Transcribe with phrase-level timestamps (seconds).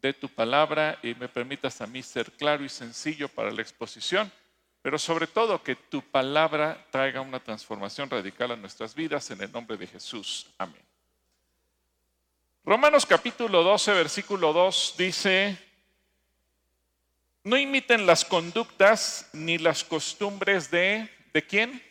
[0.00, 4.30] de tu palabra y me permitas a mí ser claro y sencillo para la exposición,
[4.82, 9.52] pero sobre todo que tu palabra traiga una transformación radical a nuestras vidas en el
[9.52, 10.46] nombre de Jesús.
[10.56, 10.82] Amén.
[12.64, 15.58] Romanos capítulo 12, versículo 2 dice,
[17.44, 21.82] no imiten las conductas ni las costumbres de, ¿de quién?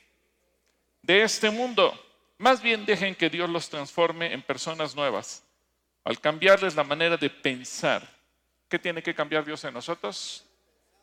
[1.02, 1.94] De este mundo.
[2.38, 5.44] Más bien dejen que Dios los transforme en personas nuevas
[6.04, 8.08] al cambiarles la manera de pensar.
[8.68, 10.46] ¿Qué tiene que cambiar Dios en nosotros?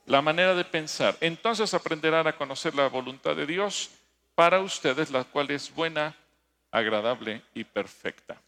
[0.06, 1.16] La manera de pensar.
[1.20, 3.90] Entonces aprenderán a conocer la voluntad de Dios
[4.34, 6.14] para ustedes, la cual es buena,
[6.70, 8.40] agradable y perfecta.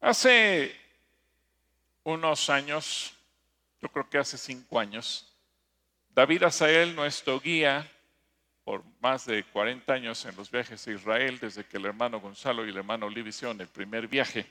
[0.00, 0.76] Hace
[2.02, 3.14] unos años,
[3.80, 5.32] yo creo que hace cinco años,
[6.14, 7.91] David Asael, nuestro guía,
[8.64, 12.64] por más de 40 años en los viajes a Israel, desde que el hermano Gonzalo
[12.64, 14.46] y el hermano Oliv hicieron el primer viaje,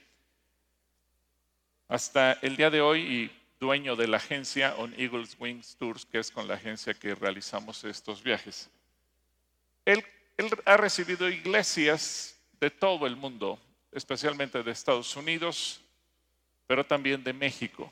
[1.88, 6.20] hasta el día de hoy y dueño de la agencia On Eagles Wings Tours, que
[6.20, 8.70] es con la agencia que realizamos estos viajes.
[9.85, 10.04] Él,
[10.38, 13.60] él ha recibido iglesias de todo el mundo,
[13.91, 15.82] especialmente de Estados Unidos,
[16.66, 17.91] pero también de México.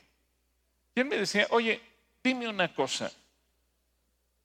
[0.96, 1.82] Y él me decía, oye,
[2.24, 3.12] dime una cosa,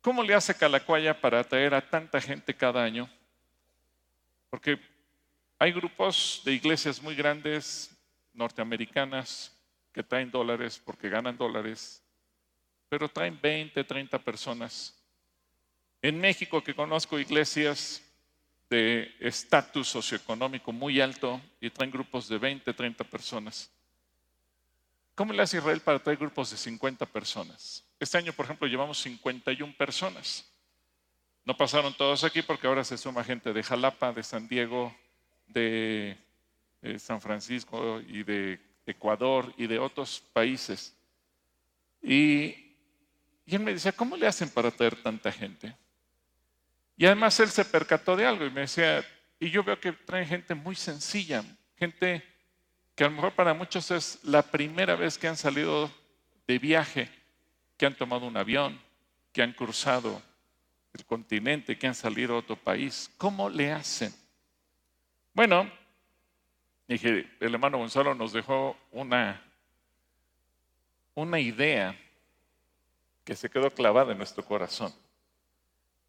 [0.05, 3.09] ¿Cómo le hace Calacuaya para atraer a tanta gente cada año?
[4.51, 4.79] Porque
[5.59, 7.91] hay grupos de iglesias muy grandes,
[8.35, 9.51] norteamericanas,
[9.95, 12.03] que traen dólares porque ganan dólares,
[12.91, 14.95] pero traen 20, 30 personas.
[16.03, 18.03] En México, que conozco iglesias
[18.69, 23.71] de estatus socioeconómico muy alto y traen grupos de 20, 30 personas.
[25.15, 27.84] ¿Cómo le hace Israel para traer grupos de 50 personas?
[27.99, 30.51] Este año, por ejemplo, llevamos 51 personas.
[31.45, 34.95] No pasaron todos aquí porque ahora se suma gente de Jalapa, de San Diego,
[35.47, 36.17] de,
[36.99, 40.95] San Francisco y de Ecuador y de otros países.
[42.03, 42.47] Y,
[43.47, 45.75] y él me decía, ¿cómo le hacen para traer tanta gente?
[46.97, 49.05] Y además él se percató de algo y me decía,
[49.39, 51.45] y yo veo que traen gente muy sencilla,
[51.77, 52.23] gente
[52.95, 55.91] que a lo mejor para muchos es la primera vez que han salido
[56.47, 57.11] de viaje
[57.77, 58.81] que han tomado un avión,
[59.33, 60.23] que han cruzado
[60.93, 63.11] el continente, que han salido a otro país.
[63.19, 64.15] ¿Cómo le hacen?
[65.33, 65.71] Bueno,
[66.87, 69.43] dije, el hermano Gonzalo nos dejó una,
[71.15, 71.99] una idea
[73.25, 74.95] que se quedó clavada en nuestro corazón.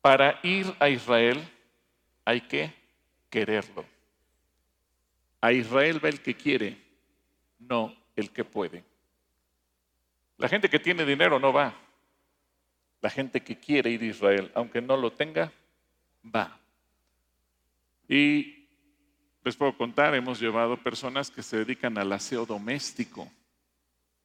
[0.01, 1.41] Para ir a Israel
[2.23, 2.71] hay que
[3.29, 3.85] quererlo.
[5.41, 6.77] A Israel va el que quiere,
[7.57, 8.83] no el que puede.
[10.37, 11.73] La gente que tiene dinero no va.
[13.01, 15.51] La gente que quiere ir a Israel, aunque no lo tenga,
[16.23, 16.59] va.
[18.07, 18.67] Y
[19.43, 23.31] les puedo contar, hemos llevado personas que se dedican al aseo doméstico.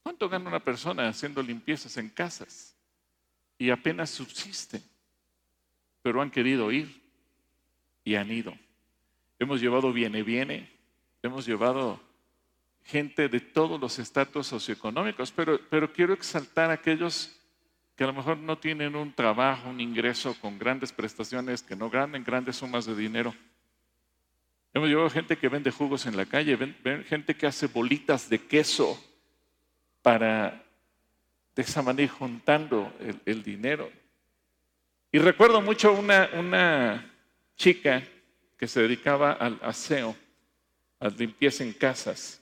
[0.03, 2.75] ¿Cuánto gana una persona haciendo limpiezas en casas?
[3.59, 4.83] Y apenas subsisten.
[6.03, 7.01] Pero han querido ir
[8.03, 8.55] y han ido.
[9.39, 10.71] Hemos llevado viene, viene.
[11.23, 12.01] Hemos llevado
[12.91, 17.37] gente de todos los estatus socioeconómicos, pero, pero quiero exaltar a aquellos
[17.95, 21.89] que a lo mejor no tienen un trabajo, un ingreso con grandes prestaciones, que no
[21.89, 23.35] ganen grandes sumas de dinero.
[24.75, 26.57] Hemos llevado gente que vende jugos en la calle,
[27.07, 28.99] gente que hace bolitas de queso
[30.03, 30.65] para
[31.55, 33.91] de esa manera juntando el, el dinero.
[35.13, 37.13] Y recuerdo mucho una, una
[37.57, 38.03] chica
[38.57, 40.17] que se dedicaba al aseo,
[40.99, 42.41] a limpieza en casas.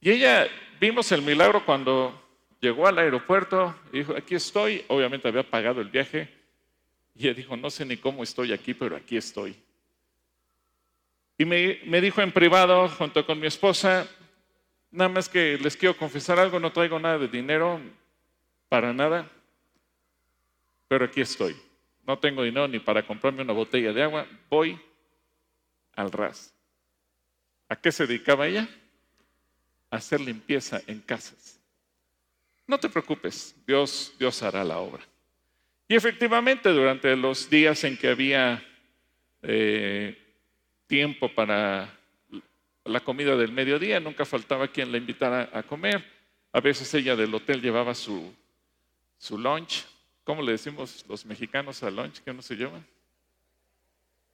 [0.00, 0.46] Y ella,
[0.80, 2.22] vimos el milagro cuando
[2.60, 6.28] llegó al aeropuerto y dijo, aquí estoy, obviamente había pagado el viaje,
[7.14, 9.56] y ella dijo, no sé ni cómo estoy aquí, pero aquí estoy.
[11.38, 14.08] Y me, me dijo en privado, junto con mi esposa,
[14.90, 17.80] nada más que les quiero confesar algo, no traigo nada de dinero,
[18.68, 19.30] para nada,
[20.88, 21.56] pero aquí estoy.
[22.06, 24.78] No tengo dinero ni para comprarme una botella de agua, voy
[25.94, 26.54] al ras.
[27.68, 28.68] ¿A qué se dedicaba ella?
[29.90, 31.60] Hacer limpieza en casas.
[32.66, 35.02] No te preocupes, Dios, Dios hará la obra.
[35.88, 38.62] Y efectivamente, durante los días en que había
[39.42, 40.18] eh,
[40.88, 41.96] tiempo para
[42.84, 46.04] la comida del mediodía, nunca faltaba quien la invitara a comer.
[46.52, 48.34] A veces ella del hotel llevaba su,
[49.18, 49.84] su lunch.
[50.24, 52.20] ¿Cómo le decimos los mexicanos al lunch?
[52.24, 52.80] ¿Qué no se lleva?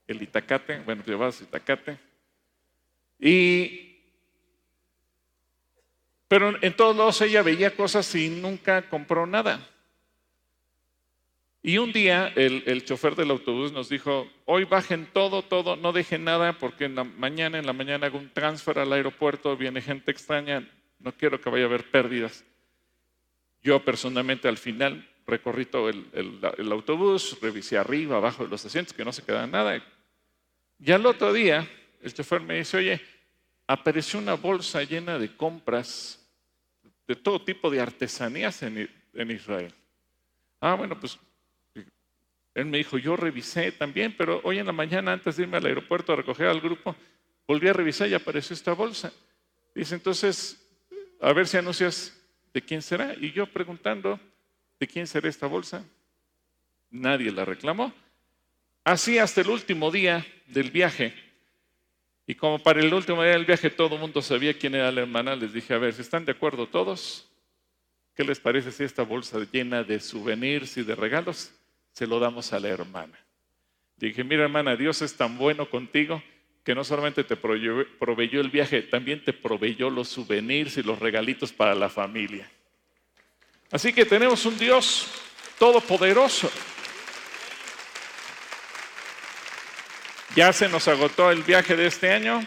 [0.07, 0.79] El itacate.
[0.81, 1.99] Bueno, llevaba su itacate.
[3.19, 3.92] Y
[6.33, 9.69] pero en todos lados ella veía cosas y nunca compró nada.
[11.63, 15.93] Y un día el, el, chofer del autobús nos dijo, hoy bajen todo, todo, no
[15.93, 19.83] dejen nada porque en la mañana, en la mañana hago un transfer al aeropuerto, viene
[19.83, 20.67] gente extraña,
[21.01, 22.47] no quiero que vaya a haber pérdidas.
[23.63, 28.95] Yo personalmente al final recorrí todo el, el autobús, revisé arriba, abajo de los asientos,
[28.95, 29.85] que no se quedaba nada.
[30.83, 31.69] Y al otro día
[32.01, 33.03] el chofer me dice, oye,
[33.67, 36.21] apareció una bolsa llena de compras
[37.07, 39.75] de todo tipo de artesanías en, en Israel.
[40.61, 41.19] Ah, bueno, pues
[42.55, 45.67] él me dijo, yo revisé también, pero hoy en la mañana, antes de irme al
[45.67, 46.95] aeropuerto a recoger al grupo,
[47.47, 49.13] volví a revisar y apareció esta bolsa.
[49.75, 50.59] Dice, entonces,
[51.21, 52.21] a ver si anuncias
[52.53, 53.15] de quién será.
[53.15, 54.21] Y yo preguntando,
[54.79, 55.85] ¿de quién será esta bolsa?
[56.91, 57.93] Nadie la reclamó.
[58.85, 61.15] Así hasta el último día del viaje.
[62.33, 65.03] Y como para el último día del viaje todo el mundo sabía quién era la
[65.03, 67.29] hermana, les dije, a ver, si están de acuerdo todos,
[68.15, 71.53] ¿qué les parece si esta bolsa llena de souvenirs y de regalos
[71.93, 73.19] se lo damos a la hermana.
[73.99, 76.23] Dije, mira hermana, Dios es tan bueno contigo
[76.65, 81.53] que no solamente te proveyó el viaje, también te proveyó los souvenirs y los regalitos
[81.53, 82.51] para la familia.
[83.71, 85.07] Así que tenemos un Dios
[85.59, 86.51] todopoderoso.
[90.35, 92.43] Ya se nos agotó el viaje de este año,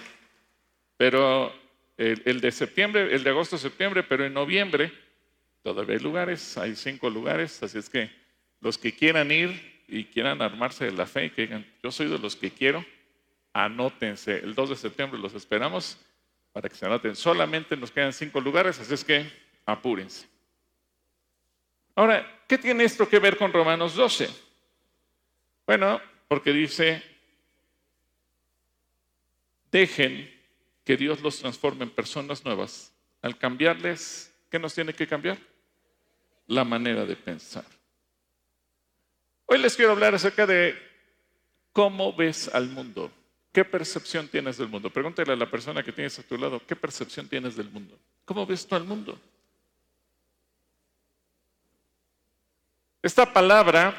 [0.97, 1.53] pero
[1.97, 4.91] el, de septiembre, el de agosto-septiembre, pero en noviembre
[5.61, 8.09] todavía hay lugares, hay cinco lugares, así es que
[8.59, 12.17] los que quieran ir y quieran armarse de la fe que digan, yo soy de
[12.17, 12.83] los que quiero,
[13.53, 14.39] anótense.
[14.39, 15.99] El 2 de septiembre los esperamos
[16.53, 17.15] para que se anoten.
[17.15, 19.31] Solamente nos quedan cinco lugares, así es que
[19.63, 20.25] apúrense.
[21.93, 24.27] Ahora, ¿qué tiene esto que ver con Romanos 12?
[25.67, 27.14] Bueno, porque dice,
[29.75, 30.33] dejen
[30.85, 32.93] que Dios los transforme en personas nuevas.
[33.21, 35.37] Al cambiarles, ¿qué nos tiene que cambiar?
[36.47, 37.65] La manera de pensar.
[39.47, 40.75] Hoy les quiero hablar acerca de
[41.73, 43.11] cómo ves al mundo.
[43.51, 44.89] ¿Qué percepción tienes del mundo?
[44.89, 47.99] Pregúntale a la persona que tienes a tu lado, ¿qué percepción tienes del mundo?
[48.23, 49.19] ¿Cómo ves tú al mundo?
[53.03, 53.93] Esta palabra,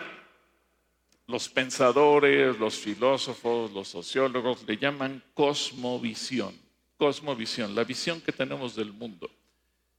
[1.26, 6.54] los pensadores, los filósofos, los sociólogos le llaman cosmovisión.
[6.96, 9.30] Cosmovisión, la visión que tenemos del mundo.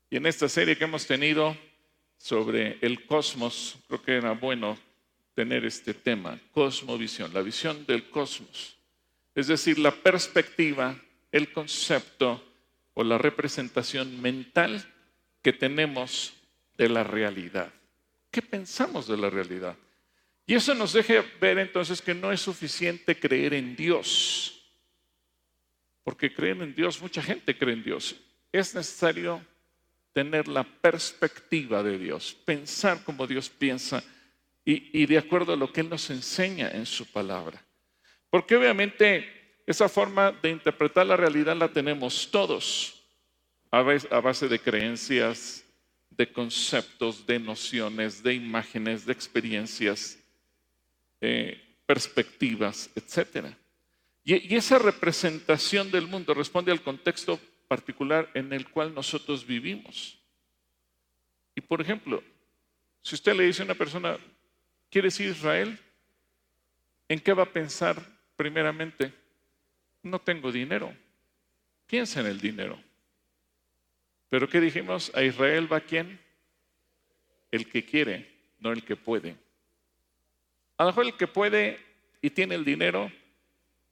[0.09, 1.55] Y en esta serie que hemos tenido
[2.17, 4.77] sobre el cosmos, creo que era bueno
[5.35, 8.77] tener este tema, cosmovisión, la visión del cosmos.
[9.35, 10.99] Es decir, la perspectiva,
[11.31, 12.43] el concepto
[12.95, 14.83] o la representación mental
[15.43, 16.33] que tenemos
[16.77, 17.71] de la realidad.
[18.31, 19.75] ¿Qué pensamos de la realidad?
[20.49, 24.65] Y eso nos deja ver entonces que no es suficiente creer en Dios.
[26.05, 28.15] Porque creer en Dios, mucha gente cree en Dios.
[28.53, 29.45] Es necesario
[30.13, 34.01] tener la perspectiva de Dios, pensar como Dios piensa
[34.63, 37.61] y, de acuerdo a lo que Él nos enseña en su palabra.
[38.29, 43.03] Porque obviamente esa forma de interpretar la realidad la tenemos todos
[43.69, 45.65] a base de creencias,
[46.09, 50.17] de conceptos, de nociones, de imágenes, de experiencias,
[51.21, 53.47] eh, perspectivas, etc.
[54.23, 60.19] y esa representación del mundo responde al contexto particular en el cual nosotros vivimos.
[61.55, 62.23] Y por ejemplo,
[63.01, 64.17] si usted le dice a una persona,
[64.89, 65.79] ¿Quieres ir a Israel?
[67.09, 68.01] ¿En qué va a pensar
[68.35, 69.13] primeramente?
[70.03, 70.93] No tengo dinero.
[71.85, 72.81] Piensa en el dinero.
[74.29, 75.11] Pero ¿qué dijimos?
[75.13, 76.19] ¿A Israel va quién?
[77.51, 79.35] El que quiere, no el que puede.
[80.77, 81.79] A lo mejor el que puede
[82.21, 83.11] y tiene el dinero,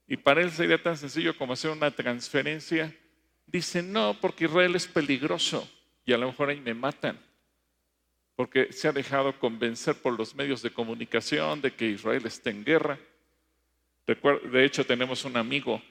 [0.06, 2.94] y para él sería tan sencillo como hacer una transferencia,
[3.46, 5.68] dice, no, porque Israel es peligroso
[6.04, 7.18] y a lo mejor ahí me matan
[8.36, 12.64] porque se ha dejado convencer por los medios de comunicación de que Israel está en
[12.64, 12.98] guerra.
[14.06, 15.82] De hecho, tenemos un amigo,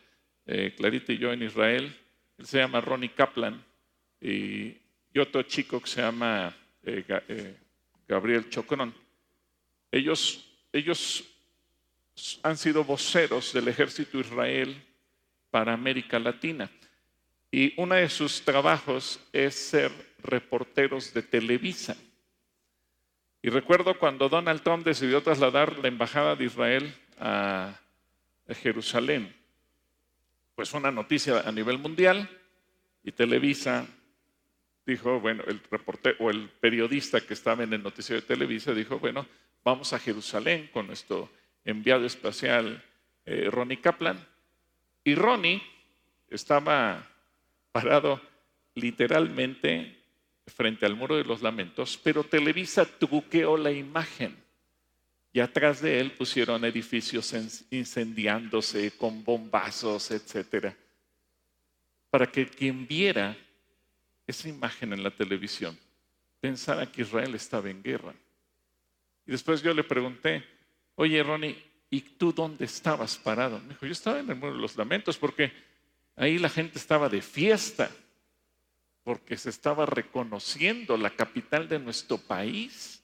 [0.45, 1.93] eh, Clarita y yo, en Israel,
[2.37, 3.61] él se llama Ronnie Kaplan,
[4.21, 4.77] y,
[5.19, 7.55] otro chico que se llama eh, eh,
[8.05, 8.93] Gabriel Chocrón.
[9.89, 11.23] Ellos, ellos
[12.43, 14.83] han sido voceros del ejército Israel
[15.49, 16.69] para América Latina.
[17.51, 19.91] Y uno de sus trabajos es ser
[20.21, 21.95] reporteros de Televisa.
[23.41, 27.79] Y recuerdo cuando Donald Trump decidió trasladar la embajada de Israel a
[28.61, 29.33] Jerusalén,
[30.55, 32.29] pues una noticia a nivel mundial
[33.03, 33.85] y Televisa
[34.85, 38.99] dijo, bueno, el reportero o el periodista que estaba en el noticiero de Televisa dijo,
[38.99, 39.25] bueno,
[39.65, 41.27] vamos a Jerusalén con nuestro
[41.65, 42.81] enviado espacial
[43.25, 44.23] eh, Ronnie Kaplan.
[45.03, 45.61] Y Ronnie
[46.29, 47.05] estaba
[47.71, 48.21] parado
[48.75, 49.97] literalmente
[50.45, 54.37] frente al muro de los lamentos, pero Televisa truqueó la imagen.
[55.33, 57.35] y atrás de él pusieron edificios
[57.69, 60.73] incendiándose con bombazos, etcétera,
[62.09, 63.35] para que quien viera
[64.25, 65.77] esa imagen en la televisión
[66.39, 68.13] pensara que Israel estaba en guerra.
[69.27, 70.43] Y después yo le pregunté,
[70.95, 71.57] oye Ronnie,
[71.89, 73.59] ¿y tú dónde estabas parado?
[73.59, 75.51] Me dijo, yo estaba en el muro de los lamentos porque
[76.15, 77.89] ahí la gente estaba de fiesta,
[79.03, 83.03] porque se estaba reconociendo la capital de nuestro país.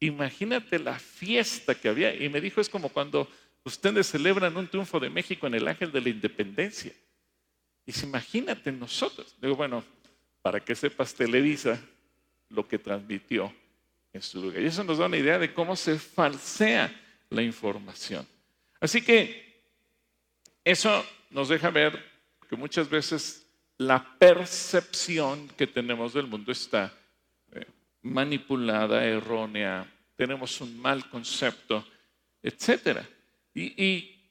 [0.00, 2.14] Imagínate la fiesta que había.
[2.14, 3.28] Y me dijo, es como cuando
[3.64, 6.92] ustedes celebran un triunfo de México en el Ángel de la Independencia.
[7.86, 9.34] Y se imagínate nosotros.
[9.40, 9.84] Digo, bueno,
[10.42, 11.80] para que sepas Televisa
[12.48, 13.54] lo que transmitió
[14.12, 14.62] en su lugar.
[14.62, 16.92] Y eso nos da una idea de cómo se falsea
[17.30, 18.26] la información.
[18.80, 19.62] Así que
[20.64, 22.02] eso nos deja ver
[22.48, 23.46] que muchas veces
[23.78, 26.92] la percepción que tenemos del mundo está
[27.52, 27.66] eh,
[28.02, 31.86] manipulada, errónea, tenemos un mal concepto,
[32.42, 32.98] etc.
[33.54, 34.22] Y, y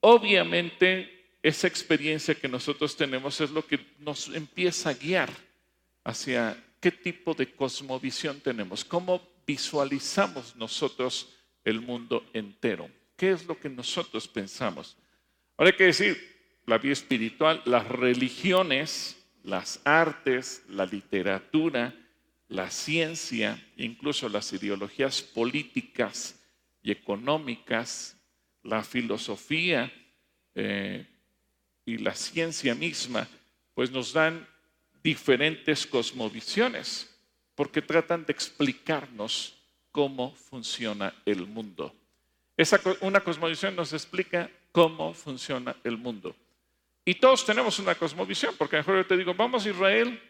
[0.00, 5.30] obviamente esa experiencia que nosotros tenemos es lo que nos empieza a guiar
[6.04, 13.58] hacia qué tipo de cosmovisión tenemos, cómo visualizamos nosotros el mundo entero, qué es lo
[13.58, 14.96] que nosotros pensamos.
[15.56, 21.94] Ahora hay que decir, la vida espiritual, las religiones, las artes, la literatura,
[22.48, 26.38] la ciencia, incluso las ideologías políticas
[26.82, 28.16] y económicas,
[28.62, 29.92] la filosofía
[30.54, 31.06] eh,
[31.84, 33.26] y la ciencia misma,
[33.74, 34.46] pues nos dan
[35.02, 37.08] diferentes cosmovisiones,
[37.54, 39.54] porque tratan de explicarnos
[39.92, 41.94] cómo funciona el mundo.
[42.56, 46.34] Esa, una cosmovisión nos explica cómo funciona el mundo.
[47.04, 50.20] Y todos tenemos una cosmovisión, porque mejor yo te digo, vamos a Israel,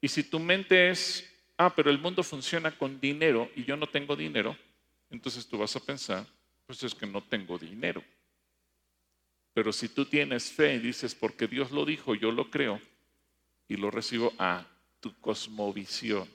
[0.00, 3.86] y si tu mente es, ah, pero el mundo funciona con dinero y yo no
[3.88, 4.56] tengo dinero,
[5.10, 6.26] entonces tú vas a pensar,
[6.66, 8.02] pues es que no tengo dinero.
[9.54, 12.80] Pero si tú tienes fe y dices, porque Dios lo dijo, yo lo creo,
[13.72, 14.66] y lo recibo a
[15.00, 16.28] tu cosmovisión.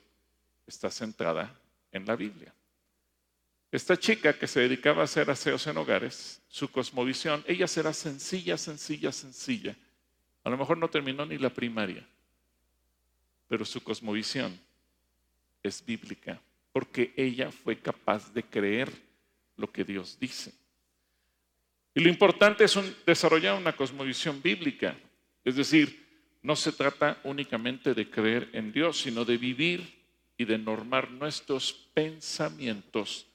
[0.65, 1.55] Está centrada
[1.91, 2.51] en la Biblia.
[3.71, 8.57] Esta chica que se dedicaba a hacer aseos en hogares, su cosmovisión, ella será sencilla,
[8.57, 9.75] sencilla, sencilla.
[10.43, 12.03] A lo mejor no terminó ni la primaria,
[13.47, 14.59] pero su cosmovisión
[15.61, 16.41] es bíblica,
[16.71, 18.91] porque ella fue capaz de creer
[19.57, 20.55] lo que Dios dice.
[21.93, 22.75] Y lo importante es
[23.05, 24.97] desarrollar una cosmovisión bíblica,
[25.45, 26.06] es decir,
[26.47, 30.01] no se trata únicamente de creer en Dios, sino de vivir
[30.37, 33.27] y de normar nuestros pensamientos,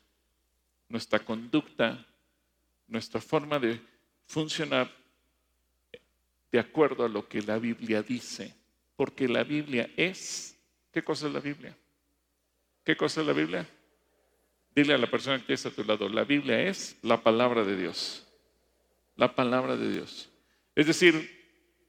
[0.88, 2.06] nuestra conducta,
[2.88, 3.78] nuestra forma de
[4.24, 4.90] funcionar
[6.50, 8.54] de acuerdo a lo que la Biblia dice.
[8.96, 10.58] Porque la Biblia es,
[10.90, 11.76] ¿qué cosa es la Biblia?
[12.82, 13.68] ¿Qué cosa es la Biblia?
[14.74, 17.76] Dile a la persona que está a tu lado, la Biblia es la palabra de
[17.76, 18.26] Dios.
[19.16, 20.30] La palabra de Dios.
[20.74, 21.41] Es decir,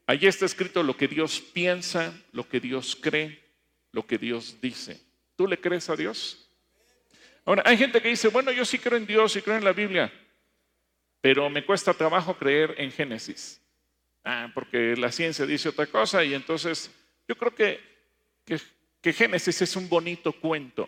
[0.05, 3.41] Allí está escrito lo que Dios piensa, lo que Dios cree,
[3.91, 4.99] lo que Dios dice.
[5.35, 6.49] ¿Tú le crees a Dios?
[7.45, 9.73] Ahora, hay gente que dice, bueno, yo sí creo en Dios y creo en la
[9.73, 10.11] Biblia,
[11.21, 13.61] pero me cuesta trabajo creer en Génesis.
[14.23, 16.89] Ah, porque la ciencia dice otra cosa y entonces
[17.27, 17.79] yo creo que,
[18.45, 18.59] que,
[19.01, 20.87] que Génesis es un bonito cuento.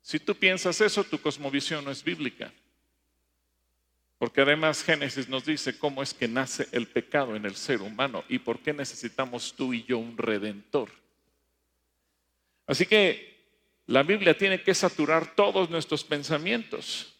[0.00, 2.50] Si tú piensas eso, tu cosmovisión no es bíblica.
[4.18, 8.24] Porque además Génesis nos dice cómo es que nace el pecado en el ser humano
[8.28, 10.90] y por qué necesitamos tú y yo un redentor.
[12.66, 13.38] Así que
[13.86, 17.14] la Biblia tiene que saturar todos nuestros pensamientos.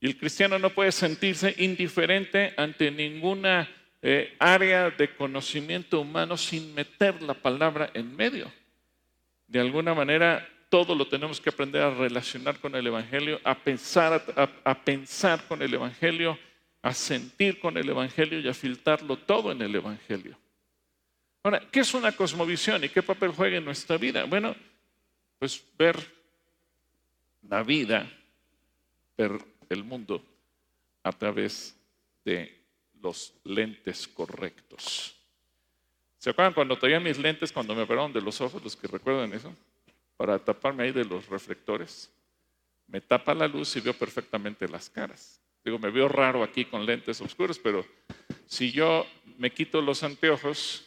[0.00, 3.70] Y el cristiano no puede sentirse indiferente ante ninguna
[4.02, 8.52] eh, área de conocimiento humano sin meter la palabra en medio.
[9.46, 14.20] De alguna manera todo lo tenemos que aprender a relacionar con el Evangelio, a pensar,
[14.64, 16.36] a, pensar con el Evangelio,
[16.82, 20.36] a sentir con el Evangelio y a filtrarlo todo en el Evangelio.
[21.44, 24.24] Ahora, ¿qué es una cosmovisión y qué papel juega en nuestra vida?
[24.24, 24.56] Bueno,
[25.38, 25.96] pues ver
[27.48, 28.10] la vida,
[29.16, 29.30] ver
[29.68, 30.24] el mundo
[31.04, 31.76] a través
[32.24, 32.52] de
[33.00, 35.14] los lentes correctos.
[36.18, 39.32] ¿Se acuerdan cuando traía mis lentes cuando me operaron de los ojos, los que recuerdan
[39.34, 39.54] eso?
[40.16, 42.10] Para taparme ahí de los reflectores.
[42.86, 45.40] Me tapa la luz y veo perfectamente las caras.
[45.64, 47.86] Digo, me veo raro aquí con lentes oscuros, pero
[48.46, 49.06] si yo
[49.38, 50.84] me quito los anteojos,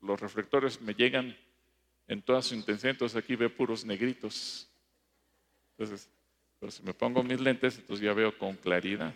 [0.00, 1.36] los reflectores me llegan
[2.08, 4.68] en toda su intensidad, entonces aquí veo puros negritos.
[5.78, 6.10] Entonces,
[6.58, 9.14] pero si me pongo mis lentes, entonces ya veo con claridad.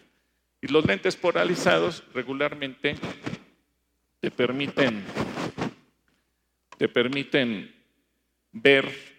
[0.62, 2.94] Y los lentes polarizados regularmente
[4.20, 5.04] te permiten,
[6.78, 7.74] te permiten
[8.52, 9.13] ver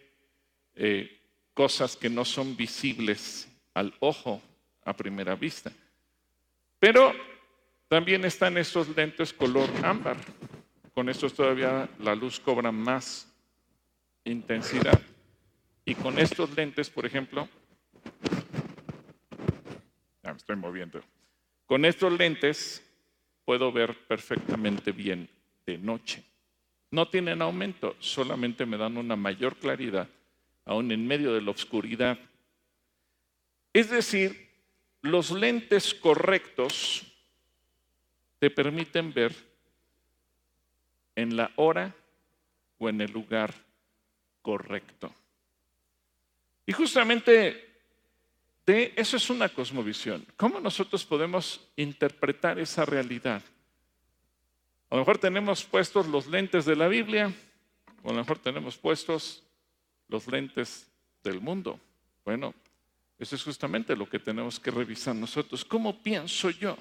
[0.76, 1.22] eh,
[1.54, 4.42] cosas que no son visibles al ojo
[4.84, 5.72] a primera vista.
[6.80, 7.14] Pero
[7.88, 10.18] también están estos lentes color ámbar.
[10.94, 13.32] Con estos todavía la luz cobra más
[14.24, 15.00] intensidad.
[15.86, 17.48] Y con estos lentes, por ejemplo,
[20.24, 21.02] ya me estoy moviendo.
[21.66, 22.84] Con estos lentes
[23.46, 25.30] puedo ver perfectamente bien
[25.66, 26.24] de noche.
[26.92, 30.08] No tienen aumento, solamente me dan una mayor claridad,
[30.66, 32.18] aún en medio de la oscuridad.
[33.72, 34.50] Es decir,
[35.02, 37.04] los lentes correctos
[38.40, 39.36] te permiten ver
[41.16, 41.96] en la hora
[42.78, 43.54] o en el lugar
[44.42, 45.14] correcto.
[46.66, 47.64] Y justamente
[48.66, 50.26] eso es una cosmovisión.
[50.36, 53.42] ¿Cómo nosotros podemos interpretar esa realidad?
[54.90, 57.32] A lo mejor tenemos puestos los lentes de la Biblia,
[58.04, 59.45] o a lo mejor tenemos puestos
[60.08, 60.88] los lentes
[61.24, 61.80] del mundo.
[62.24, 62.54] Bueno,
[63.18, 65.64] eso es justamente lo que tenemos que revisar nosotros.
[65.64, 66.78] ¿Cómo pienso yo?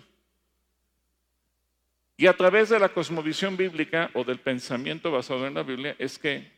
[2.17, 6.19] Y a través de la cosmovisión bíblica o del pensamiento basado en la Biblia es
[6.19, 6.51] que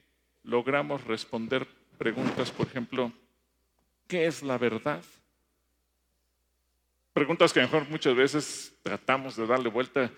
[0.43, 1.67] logramos responder
[1.99, 3.13] preguntas, por ejemplo,
[4.07, 5.03] ¿qué es la verdad?
[7.13, 10.11] Preguntas que mejor muchas veces tratamos de darle vuelta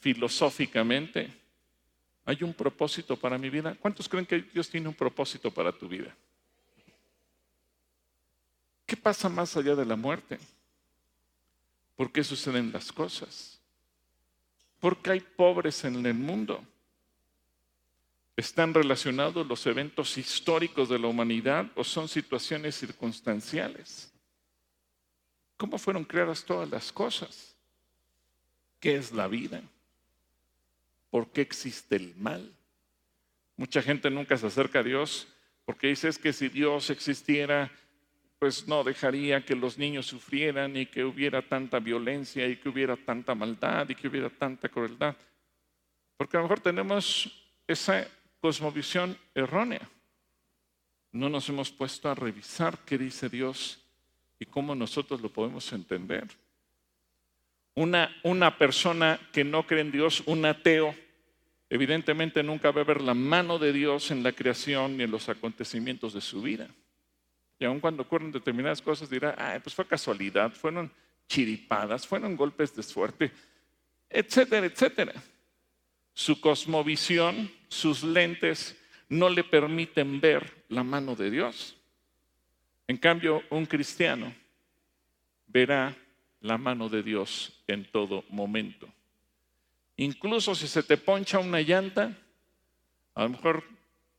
[0.00, 1.30] filosóficamente.
[2.28, 3.74] ¿Hay un propósito para mi vida?
[3.80, 6.14] ¿Cuántos creen que Dios tiene un propósito para tu vida?
[8.84, 10.38] ¿Qué pasa más allá de la muerte?
[11.96, 13.58] ¿Por qué suceden las cosas?
[14.78, 16.62] ¿Por qué hay pobres en el mundo?
[18.36, 24.12] ¿Están relacionados los eventos históricos de la humanidad o son situaciones circunstanciales?
[25.56, 27.56] ¿Cómo fueron creadas todas las cosas?
[28.80, 29.62] ¿Qué es la vida?
[31.10, 32.52] ¿Por qué existe el mal?
[33.56, 35.28] Mucha gente nunca se acerca a Dios
[35.64, 37.70] porque dice es que si Dios existiera,
[38.38, 42.96] pues no dejaría que los niños sufrieran y que hubiera tanta violencia y que hubiera
[42.96, 45.16] tanta maldad y que hubiera tanta crueldad.
[46.16, 47.30] Porque a lo mejor tenemos
[47.66, 48.08] esa
[48.40, 49.88] cosmovisión errónea.
[51.12, 53.84] No nos hemos puesto a revisar qué dice Dios
[54.38, 56.28] y cómo nosotros lo podemos entender.
[57.78, 60.96] Una, una persona que no cree en Dios, un ateo,
[61.70, 65.28] evidentemente nunca va a ver la mano de Dios en la creación ni en los
[65.28, 66.66] acontecimientos de su vida.
[67.56, 70.90] Y aun cuando ocurren determinadas cosas dirá, ah, pues fue casualidad, fueron
[71.28, 73.30] chiripadas, fueron golpes de suerte,
[74.10, 75.12] etcétera, etcétera.
[76.14, 78.76] Su cosmovisión, sus lentes
[79.08, 81.76] no le permiten ver la mano de Dios.
[82.88, 84.34] En cambio, un cristiano
[85.46, 85.94] verá
[86.40, 88.88] la mano de Dios en todo momento.
[89.96, 92.16] Incluso si se te poncha una llanta,
[93.14, 93.64] a lo mejor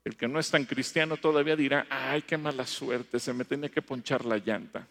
[0.04, 3.70] el que no es tan cristiano todavía dirá, ay, qué mala suerte, se me tenía
[3.70, 4.88] que ponchar la llanta.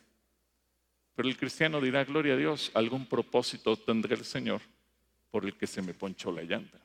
[1.14, 4.62] Pero el cristiano dirá, gloria a Dios, algún propósito tendrá el Señor
[5.30, 6.78] por el que se me ponchó la llanta.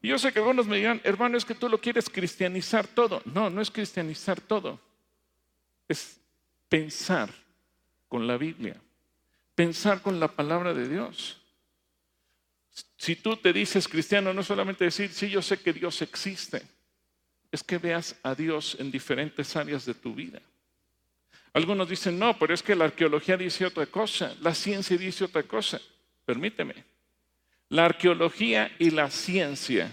[0.00, 3.20] Y yo sé que algunos me dirán, hermano, es que tú lo quieres cristianizar todo.
[3.24, 4.80] No, no es cristianizar todo.
[5.88, 6.20] Es
[6.68, 7.30] pensar
[8.06, 8.80] con la Biblia,
[9.58, 11.36] pensar con la palabra de Dios.
[12.96, 16.62] Si tú te dices cristiano, no solamente decir, sí, yo sé que Dios existe,
[17.50, 20.40] es que veas a Dios en diferentes áreas de tu vida.
[21.52, 25.42] Algunos dicen, no, pero es que la arqueología dice otra cosa, la ciencia dice otra
[25.42, 25.80] cosa.
[26.24, 26.84] Permíteme.
[27.68, 29.92] La arqueología y la ciencia,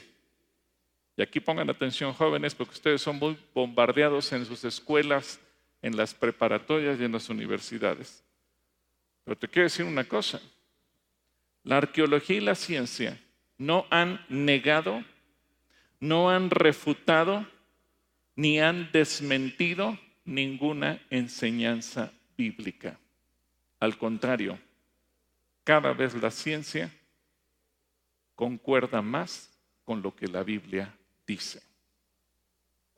[1.18, 5.40] y aquí pongan atención jóvenes porque ustedes son muy bombardeados en sus escuelas,
[5.82, 8.22] en las preparatorias y en las universidades.
[9.26, 10.42] Pero te quiero decir una cosa,
[11.64, 13.20] la arqueología y la ciencia
[13.58, 15.04] no han negado
[16.00, 17.48] no han refutado
[18.36, 23.00] ni han desmentido ninguna enseñanza bíblica.
[23.80, 24.60] Al contrario,
[25.64, 26.92] cada vez la ciencia
[28.36, 29.50] concuerda más
[29.84, 30.94] con lo que la Biblia
[31.26, 31.62] dice.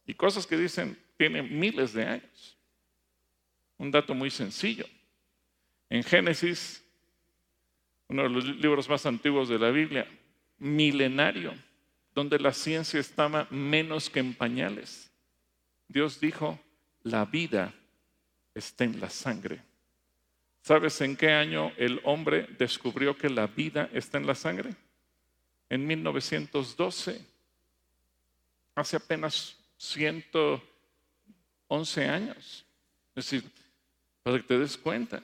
[0.06, 2.58] Y cosas que dicen tienen miles de años.
[3.78, 4.86] Un dato muy sencillo.
[5.90, 6.84] En Génesis,
[8.08, 10.08] uno de los libros más antiguos de la Biblia,
[10.58, 11.54] milenario,
[12.14, 15.12] donde la ciencia estaba menos que en pañales.
[15.88, 16.60] Dios dijo,
[17.04, 17.74] la vida
[18.54, 19.62] está en la sangre.
[20.62, 24.76] ¿Sabes en qué año el hombre descubrió que la vida está en la sangre?
[25.70, 27.26] En 1912,
[28.76, 32.66] hace apenas 111 años.
[33.16, 33.50] Es decir,
[34.24, 35.22] para que te des cuenta.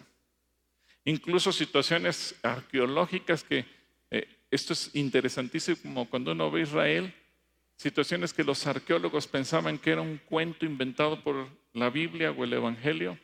[1.06, 3.66] Incluso situaciones arqueológicas que
[4.54, 7.12] esto es interesantísimo cuando uno ve Israel,
[7.76, 12.54] situaciones que los arqueólogos pensaban que era un cuento inventado por la Biblia o el
[12.54, 13.18] Evangelio.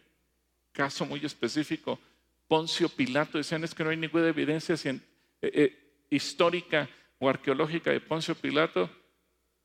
[0.72, 2.00] caso muy específico,
[2.48, 5.00] Poncio Pilato, decían es que no hay ninguna evidencia eh,
[5.42, 6.90] eh, histórica
[7.20, 8.90] o arqueológica de Poncio Pilato,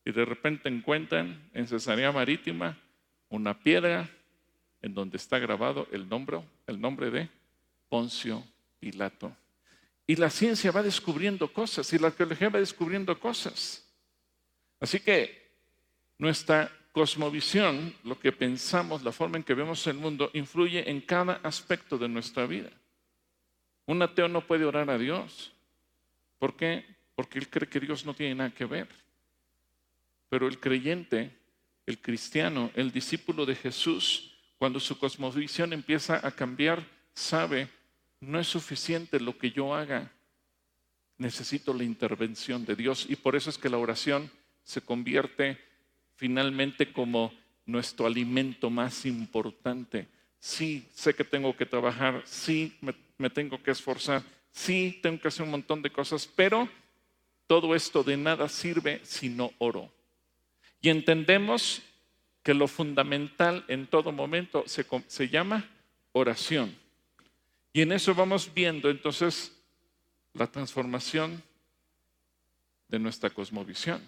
[0.04, 2.76] y de repente encuentran en Cesarea Marítima
[3.30, 4.10] una piedra
[4.82, 7.30] en donde está grabado el nombre, el nombre de
[7.88, 8.44] Poncio
[8.80, 9.36] Pilato.
[10.06, 13.84] Y la ciencia va descubriendo cosas y la arqueología va descubriendo cosas.
[14.80, 15.50] Así que
[16.18, 21.34] nuestra cosmovisión, lo que pensamos, la forma en que vemos el mundo, influye en cada
[21.42, 22.70] aspecto de nuestra vida.
[23.86, 25.52] Un ateo no puede orar a Dios.
[26.38, 26.84] ¿Por qué?
[27.16, 28.88] Porque él cree que Dios no tiene nada que ver.
[30.28, 31.36] Pero el creyente,
[31.86, 37.68] el cristiano, el discípulo de Jesús, cuando su cosmovisión empieza a cambiar, sabe,
[38.20, 40.10] no es suficiente lo que yo haga.
[41.16, 44.30] Necesito la intervención de Dios y por eso es que la oración
[44.64, 45.58] se convierte
[46.16, 47.32] finalmente como
[47.66, 50.08] nuestro alimento más importante.
[50.38, 52.76] Sí, sé que tengo que trabajar, sí,
[53.18, 56.68] me, tengo que esforzar, sí, tengo que hacer un montón de cosas, pero
[57.46, 59.90] todo esto de nada sirve si no oro.
[60.80, 61.82] Y entendemos
[62.42, 65.66] que lo fundamental en todo momento se, llama
[66.12, 66.76] oración.
[67.76, 69.52] Y en eso vamos viendo entonces
[70.32, 71.42] la transformación
[72.86, 74.00] de nuestra cosmovisión.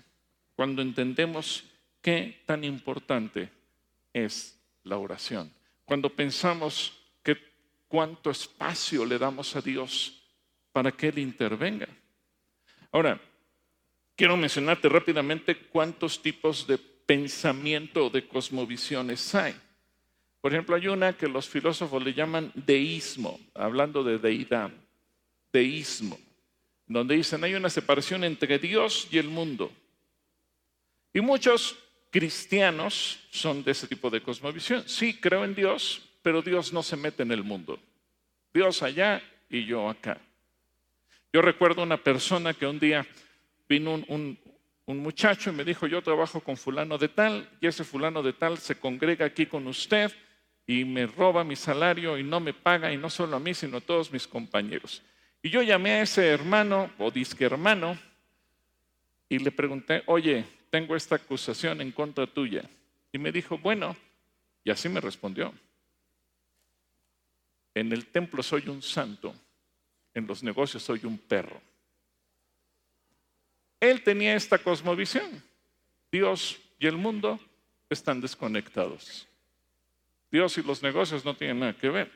[0.54, 1.64] Cuando entendemos
[2.00, 3.50] qué tan importante
[4.12, 5.52] es la oración.
[5.84, 7.36] Cuando pensamos que
[7.88, 10.22] cuánto espacio le damos a Dios
[10.70, 11.88] para que Él intervenga.
[12.92, 13.20] Ahora,
[14.14, 19.56] quiero mencionarte rápidamente cuántos tipos de pensamiento o de cosmovisiones hay.
[20.46, 24.70] Por ejemplo, hay una que los filósofos le llaman deísmo, hablando de deidad,
[25.52, 26.16] deísmo,
[26.86, 29.72] donde dicen hay una separación entre Dios y el mundo.
[31.12, 31.76] Y muchos
[32.12, 34.88] cristianos son de ese tipo de cosmovisión.
[34.88, 37.80] Sí, creo en Dios, pero Dios no se mete en el mundo.
[38.54, 40.20] Dios allá y yo acá.
[41.32, 43.04] Yo recuerdo una persona que un día
[43.68, 44.38] vino un,
[44.86, 48.32] un, muchacho y me dijo, yo trabajo con fulano de tal y ese fulano de
[48.32, 50.12] tal se congrega aquí con usted
[50.66, 53.76] y me roba mi salario y no me paga y no solo a mí, sino
[53.76, 55.02] a todos mis compañeros.
[55.42, 57.96] Y yo llamé a ese hermano o disque hermano
[59.28, 62.68] y le pregunté, oye, tengo esta acusación en contra tuya.
[63.12, 63.96] Y me dijo, bueno,
[64.64, 65.54] y así me respondió.
[67.74, 69.34] En el templo soy un santo,
[70.14, 71.60] en los negocios soy un perro.
[73.78, 75.42] Él tenía esta cosmovisión.
[76.10, 77.38] Dios y el mundo
[77.88, 79.28] están desconectados.
[80.30, 82.10] Dios y los negocios no tienen nada que ver.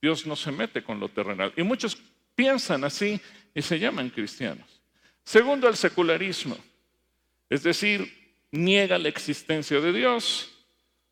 [0.00, 1.52] Dios no se mete con lo terrenal.
[1.56, 1.96] Y muchos
[2.34, 3.20] piensan así
[3.54, 4.80] y se llaman cristianos.
[5.22, 6.58] Segundo, el secularismo.
[7.48, 8.12] Es decir,
[8.50, 10.50] niega la existencia de Dios,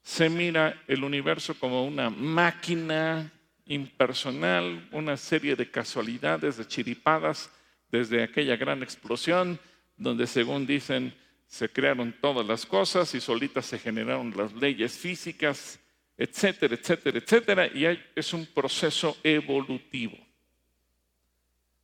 [0.03, 3.33] se mira el universo como una máquina
[3.67, 7.51] impersonal, una serie de casualidades, de chiripadas,
[7.91, 9.59] desde aquella gran explosión,
[9.97, 11.15] donde según dicen
[11.47, 15.79] se crearon todas las cosas y solitas se generaron las leyes físicas,
[16.23, 20.17] etcétera, etcétera, etcétera, y es un proceso evolutivo.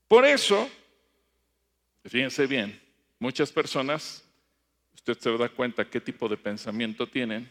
[0.06, 0.70] Por eso,
[2.04, 2.80] fíjense bien,
[3.18, 4.24] muchas personas
[4.94, 7.50] usted se da cuenta qué tipo de pensamiento tienen,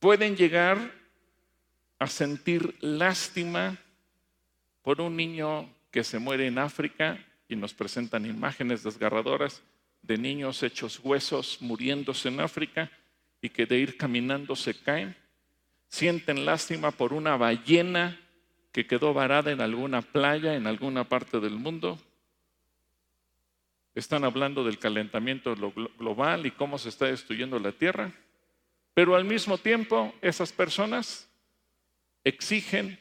[0.00, 0.92] pueden llegar
[2.00, 3.78] a sentir lástima
[4.82, 9.62] por un niño que se muere en África y nos presentan imágenes desgarradoras
[10.02, 12.90] de niños hechos huesos muriéndose en África
[13.40, 15.14] y que de ir caminando se caen.
[15.94, 18.18] Sienten lástima por una ballena
[18.72, 22.00] que quedó varada en alguna playa en alguna parte del mundo.
[23.94, 28.10] Están hablando del calentamiento global y cómo se está destruyendo la Tierra,
[28.92, 31.30] pero al mismo tiempo esas personas
[32.24, 32.98] exigen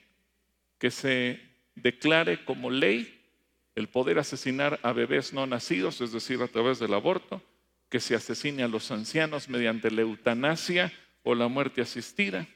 [0.77, 1.41] que se
[1.73, 3.27] declare como ley
[3.73, 7.41] el poder asesinar a bebés no nacidos, es decir, a través del aborto,
[7.89, 12.47] que se asesine a los ancianos mediante la eutanasia o la muerte asistida,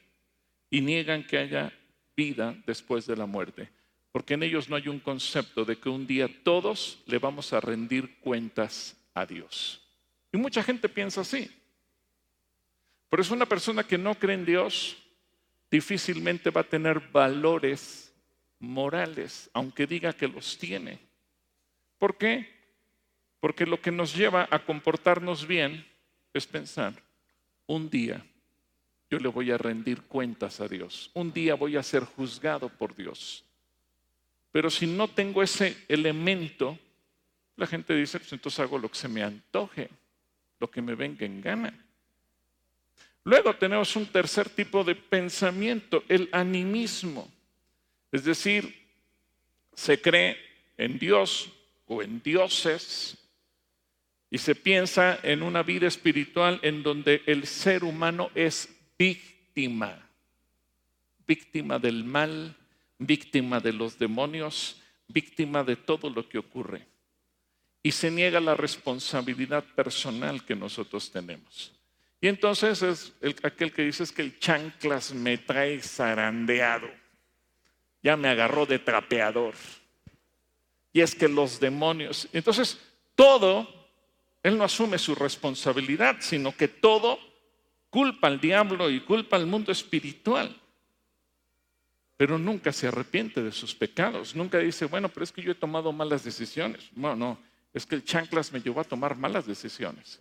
[0.70, 1.72] y niegan que haya
[2.16, 3.70] vida después de la muerte
[4.12, 7.60] porque en ellos no hay un concepto de que un día todos le vamos a
[7.60, 9.80] rendir cuentas a Dios.
[10.32, 11.50] Y mucha gente piensa así.
[13.08, 14.96] Pero es una persona que no cree en Dios,
[15.70, 18.12] difícilmente va a tener valores
[18.58, 20.98] morales, aunque diga que los tiene.
[21.98, 22.48] ¿Por qué?
[23.40, 25.86] Porque lo que nos lleva a comportarnos bien
[26.34, 26.92] es pensar,
[27.66, 28.24] un día
[29.10, 32.94] yo le voy a rendir cuentas a Dios, un día voy a ser juzgado por
[32.94, 33.44] Dios.
[34.52, 36.78] Pero si no tengo ese elemento,
[37.56, 39.88] la gente dice, pues entonces hago lo que se me antoje,
[40.58, 41.84] lo que me venga en gana.
[43.24, 47.30] Luego tenemos un tercer tipo de pensamiento, el animismo.
[48.10, 48.74] Es decir,
[49.74, 50.38] se cree
[50.78, 51.50] en Dios
[51.86, 53.18] o en dioses
[54.30, 58.68] y se piensa en una vida espiritual en donde el ser humano es
[58.98, 59.96] víctima,
[61.26, 62.56] víctima del mal,
[62.98, 66.86] víctima de los demonios, víctima de todo lo que ocurre.
[67.82, 71.72] Y se niega la responsabilidad personal que nosotros tenemos.
[72.20, 73.12] Y entonces es
[73.44, 76.88] aquel que dice es que el chanclas me trae zarandeado.
[78.02, 79.54] Ya me agarró de trapeador.
[80.92, 82.28] Y es que los demonios.
[82.32, 82.78] Entonces,
[83.14, 83.68] todo,
[84.42, 87.27] él no asume su responsabilidad, sino que todo
[87.90, 90.54] culpa al diablo y culpa al mundo espiritual.
[92.16, 94.34] Pero nunca se arrepiente de sus pecados.
[94.34, 96.88] Nunca dice, bueno, pero es que yo he tomado malas decisiones.
[96.94, 97.38] No, no,
[97.72, 100.20] es que el chanclas me llevó a tomar malas decisiones.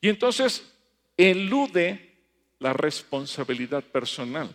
[0.00, 0.70] Y entonces
[1.16, 2.10] elude
[2.58, 4.54] la responsabilidad personal.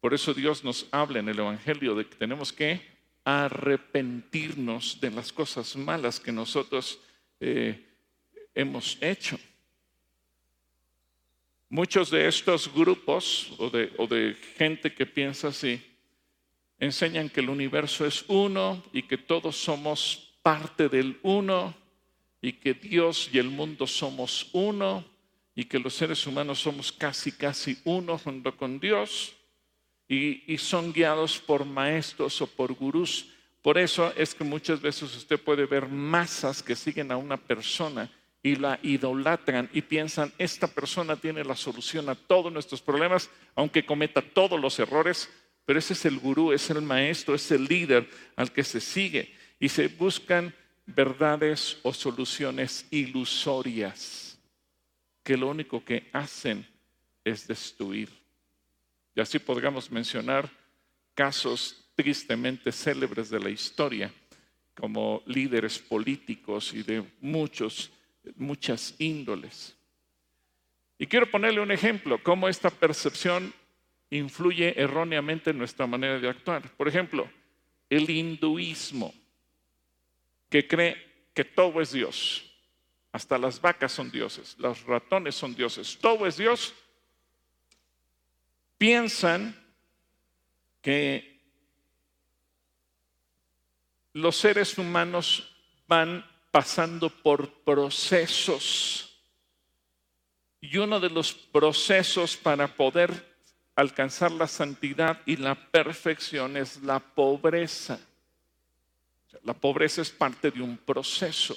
[0.00, 2.80] Por eso Dios nos habla en el Evangelio de que tenemos que
[3.24, 7.00] arrepentirnos de las cosas malas que nosotros
[7.40, 7.84] eh,
[8.54, 9.38] hemos hecho.
[11.68, 15.82] Muchos de estos grupos o de, gente que piensa así
[16.78, 21.74] enseñan que el universo es uno y que todos somos parte del uno
[22.40, 25.04] y que Dios y el mundo somos uno
[25.56, 29.34] y que los seres humanos somos casi, casi uno junto con Dios
[30.06, 33.32] y, y, son guiados por maestros o por gurús.
[33.60, 38.08] Por eso es que muchas veces usted puede ver masas que siguen a una persona
[38.46, 43.84] y la idolatran y piensan, esta persona tiene la solución a todos nuestros problemas, aunque
[43.84, 45.28] cometa todos los errores,
[45.64, 49.34] pero ese es el gurú, es el maestro, es el líder al que se sigue
[49.58, 50.54] y se buscan
[50.86, 54.38] verdades o soluciones ilusorias
[55.24, 56.64] que lo único que hacen
[57.24, 58.10] es destruir.
[59.16, 60.48] Y así podríamos mencionar
[61.16, 64.12] casos tristemente célebres de la historia,
[64.76, 67.90] como líderes políticos y de muchos,
[68.36, 69.76] muchas índoles.
[70.98, 73.52] Y quiero ponerle un ejemplo, cómo esta percepción
[74.10, 76.70] influye erróneamente en nuestra manera de actuar.
[76.76, 77.28] Por ejemplo,
[77.90, 79.14] el hinduismo,
[80.48, 80.96] que cree
[81.34, 82.44] que todo es Dios,
[83.12, 86.74] hasta las vacas son dioses, los ratones son dioses, todo es Dios.
[88.78, 89.56] Piensan
[90.82, 91.40] que
[94.12, 95.54] los seres humanos
[95.86, 99.18] van pasando por procesos.
[100.60, 103.36] Y uno de los procesos para poder
[103.76, 108.00] alcanzar la santidad y la perfección es la pobreza.
[109.42, 111.56] La pobreza es parte de un proceso.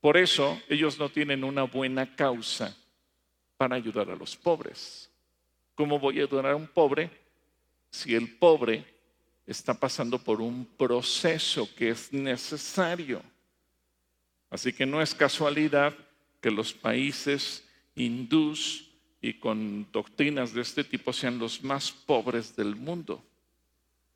[0.00, 2.74] Por eso ellos no tienen una buena causa
[3.56, 5.10] para ayudar a los pobres.
[5.74, 7.10] ¿Cómo voy a ayudar a un pobre
[7.90, 8.84] si el pobre
[9.46, 13.22] está pasando por un proceso que es necesario?
[14.50, 15.94] Así que no es casualidad
[16.40, 18.90] que los países hindús
[19.22, 23.22] y con doctrinas de este tipo sean los más pobres del mundo.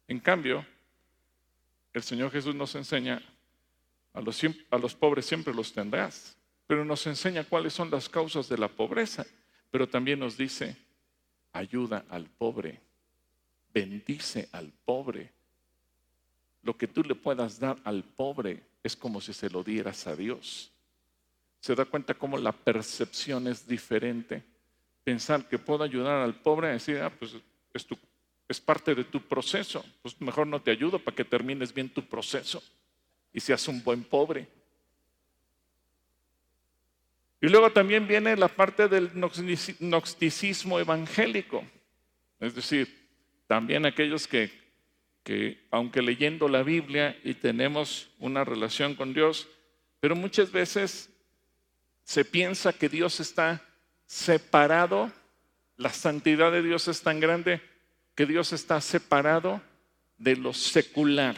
[0.09, 0.67] En cambio,
[1.93, 3.23] el Señor Jesús nos enseña
[4.13, 8.69] a los, pobres siempre los tendrás, pero nos enseña cuáles son las causas de la
[8.69, 9.27] pobreza,
[9.71, 10.77] pero también nos dice,
[11.53, 12.81] ayuda al pobre,
[13.73, 15.33] bendice al pobre.
[16.65, 20.17] Lo que tú le puedas dar al pobre es como si se lo dieras a
[20.17, 20.73] Dios.
[21.61, 24.43] Se da cuenta cómo la percepción es diferente.
[25.05, 27.37] Pensar que puedo ayudar al pobre, decir, ah, pues
[27.73, 27.87] es,
[28.49, 32.03] es parte de tu proceso, pues mejor no te ayudo para que termines bien tu
[32.05, 32.63] proceso
[33.33, 34.47] y seas un buen pobre.
[37.41, 41.63] Y luego también viene la parte del gnosticismo evangélico,
[42.41, 43.07] es decir,
[43.47, 44.51] también aquellos que,
[45.25, 49.49] que, aunque leyendo la Biblia y tenemos una relación con Dios,
[49.99, 51.11] pero muchas veces
[52.05, 53.67] se piensa que Dios está
[54.07, 55.11] separado,
[55.77, 57.61] la santidad de Dios es tan grande
[58.15, 59.61] que Dios está separado
[60.19, 61.35] de lo secular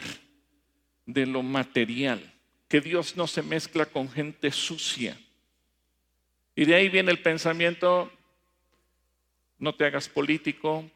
[1.07, 2.21] de lo material,
[2.67, 5.17] que Dios no se mezcla con gente sucia.
[6.53, 8.11] Y de ahí viene el pensamiento,
[9.57, 10.89] no te hagas político,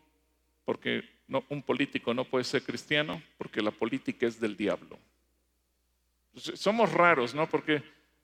[0.65, 1.09] porque
[1.49, 4.99] un político no puede ser cristiano, porque la política es del diablo.
[6.35, 7.47] Somos raros, ¿no?
[7.49, 7.83] Porque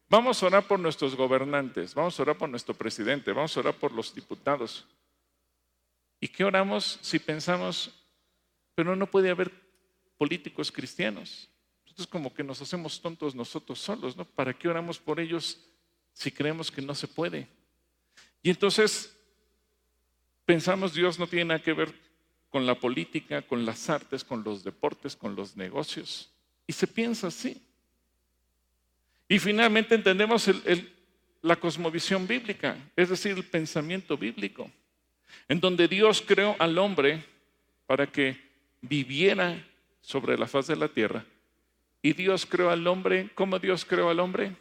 [0.10, 3.76] vamos a orar por nuestros gobernantes, vamos a orar por nuestro presidente, vamos a orar
[3.76, 4.86] por los diputados.
[6.20, 7.92] ¿Y qué oramos si pensamos,
[8.76, 9.52] pero no puede haber
[10.18, 11.50] políticos cristianos?
[11.98, 14.24] es como que nos hacemos tontos nosotros solos, ¿no?
[14.24, 15.60] ¿Para qué oramos por ellos
[16.14, 17.48] si creemos que no se puede?
[18.44, 19.16] Y entonces
[20.46, 22.07] pensamos Dios no tiene nada que ver
[22.58, 26.32] con la política, con las artes, con los deportes, con los negocios.
[26.66, 27.62] Y se piensa así.
[29.30, 30.50] Y finalmente entendemos
[31.44, 34.72] la cosmovisión bíblica, es decir, el pensamiento bíblico,
[35.48, 37.24] en donde Dios creó al hombre
[37.86, 38.36] para que
[38.82, 39.64] viviera
[40.02, 41.24] sobre la faz de la tierra.
[42.02, 44.56] Y Dios creó al hombre, ¿cómo Dios creó al hombre?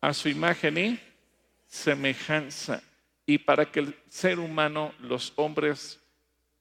[0.00, 1.00] A su imagen y
[1.66, 2.84] semejanza.
[3.26, 5.99] Y para que el ser humano, los hombres,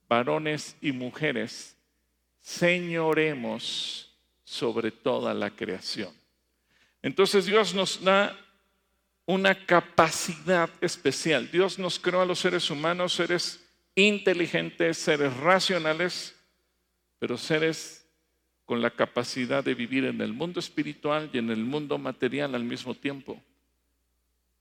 [0.10, 1.78] varones y mujeres,
[2.42, 4.12] señoremos
[4.44, 6.12] sobre toda la creación.
[7.02, 8.36] Entonces Dios nos da
[9.26, 11.50] una capacidad especial.
[11.52, 16.36] Dios nos creó a los seres humanos, seres inteligentes, seres racionales,
[17.20, 18.08] pero seres
[18.66, 22.64] con la capacidad de vivir en el mundo espiritual y en el mundo material al
[22.64, 23.40] mismo tiempo.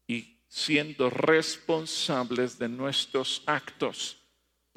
[0.07, 4.19] Y siendo responsables de nuestros actos.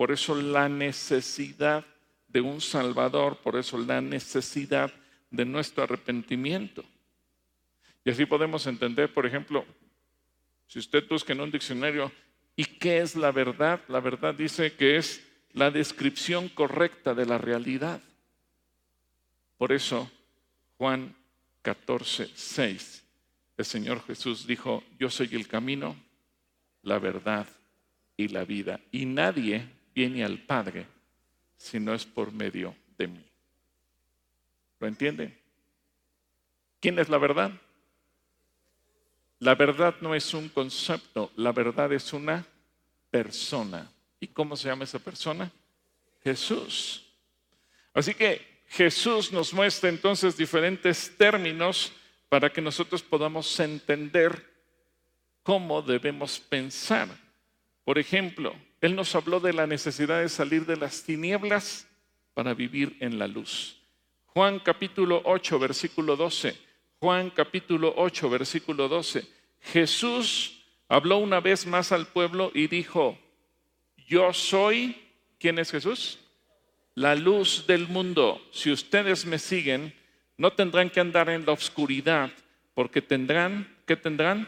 [0.01, 1.85] Por eso la necesidad
[2.27, 4.91] de un Salvador, por eso la necesidad
[5.29, 6.83] de nuestro arrepentimiento.
[8.03, 9.63] Y así podemos entender, por ejemplo,
[10.65, 12.11] si usted busca en un diccionario,
[12.55, 13.79] ¿y qué es la verdad?
[13.89, 18.01] La verdad dice que es la descripción correcta de la realidad.
[19.59, 20.09] Por eso,
[20.79, 21.15] Juan
[21.61, 23.03] 14, 6,
[23.55, 25.95] el Señor Jesús dijo, yo soy el camino,
[26.81, 27.45] la verdad
[28.17, 28.79] y la vida.
[28.91, 30.85] Y nadie viene al Padre
[31.57, 33.23] si no es por medio de mí.
[34.79, 35.37] ¿Lo entienden?
[36.79, 37.51] ¿Quién es la verdad?
[39.39, 42.45] La verdad no es un concepto, la verdad es una
[43.09, 43.91] persona.
[44.19, 45.51] ¿Y cómo se llama esa persona?
[46.23, 47.05] Jesús.
[47.93, 51.91] Así que Jesús nos muestra entonces diferentes términos
[52.29, 54.49] para que nosotros podamos entender
[55.43, 57.09] cómo debemos pensar.
[57.91, 61.89] Por ejemplo, Él nos habló de la necesidad de salir de las tinieblas
[62.33, 63.81] para vivir en la luz.
[64.27, 66.55] Juan capítulo 8, versículo 12
[67.01, 69.27] Juan capítulo 8, versículo 12.
[69.59, 73.19] Jesús habló una vez más al pueblo y dijo,
[74.07, 74.95] yo soy,
[75.37, 76.17] ¿quién es Jesús?
[76.95, 78.41] La luz del mundo.
[78.53, 79.93] Si ustedes me siguen,
[80.37, 82.31] no tendrán que andar en la oscuridad,
[82.73, 84.47] porque tendrán, ¿qué tendrán?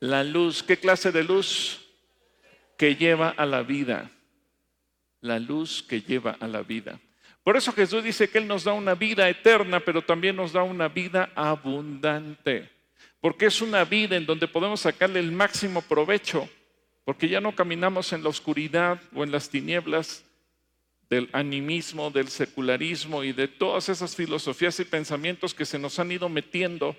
[0.00, 0.62] La luz.
[0.62, 1.81] ¿Qué clase de luz?
[2.82, 4.10] Que lleva a la vida.
[5.20, 6.98] La luz que lleva a la vida.
[7.44, 10.64] Por eso Jesús dice que Él nos da una vida eterna, pero también nos da
[10.64, 12.68] una vida abundante.
[13.20, 16.50] Porque es una vida en donde podemos sacarle el máximo provecho,
[17.04, 20.24] porque ya no caminamos en la oscuridad o en las tinieblas
[21.08, 26.10] del animismo, del secularismo y de todas esas filosofías y pensamientos que se nos han
[26.10, 26.96] ido metiendo,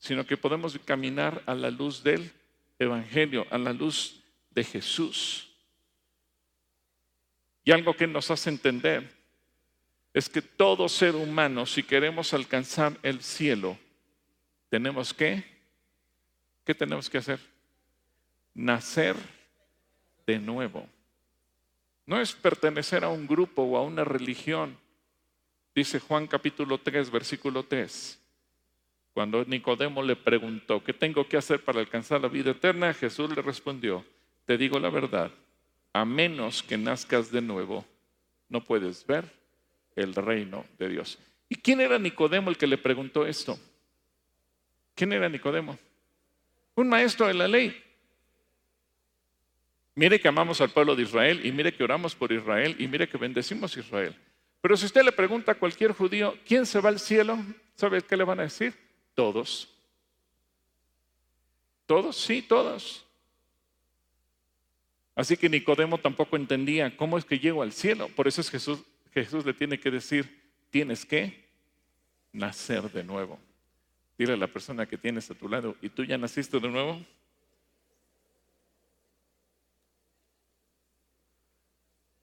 [0.00, 2.32] sino que podemos caminar a la luz del
[2.80, 4.21] Evangelio, a la luz
[4.54, 5.48] de Jesús.
[7.64, 9.08] Y algo que nos hace entender
[10.12, 13.78] es que todo ser humano, si queremos alcanzar el cielo,
[14.68, 15.44] tenemos que,
[16.64, 17.40] ¿qué tenemos que hacer?
[18.54, 19.16] Nacer
[20.26, 20.86] de nuevo.
[22.04, 24.76] No es pertenecer a un grupo o a una religión.
[25.74, 28.18] Dice Juan capítulo 3, versículo 3.
[29.14, 32.92] Cuando Nicodemo le preguntó, ¿qué tengo que hacer para alcanzar la vida eterna?
[32.94, 34.04] Jesús le respondió,
[34.44, 35.30] te digo la verdad,
[35.92, 37.84] a menos que nazcas de nuevo,
[38.48, 39.24] no puedes ver
[39.96, 41.18] el reino de Dios.
[41.48, 43.58] ¿Y quién era Nicodemo el que le preguntó esto?
[44.94, 45.78] ¿Quién era Nicodemo?
[46.74, 47.82] Un maestro de la ley.
[49.94, 53.08] Mire que amamos al pueblo de Israel y mire que oramos por Israel y mire
[53.08, 54.16] que bendecimos a Israel.
[54.62, 57.36] Pero si usted le pregunta a cualquier judío, ¿quién se va al cielo?
[57.74, 58.74] ¿Sabe qué le van a decir?
[59.14, 59.68] Todos.
[61.84, 62.16] ¿Todos?
[62.16, 63.04] Sí, todos.
[65.14, 68.08] Así que Nicodemo tampoco entendía cómo es que llego al cielo.
[68.08, 71.44] Por eso es Jesús Jesús le tiene que decir, tienes que
[72.32, 73.38] nacer de nuevo.
[74.16, 77.00] Dile a la persona que tienes a tu lado, ¿y tú ya naciste de nuevo?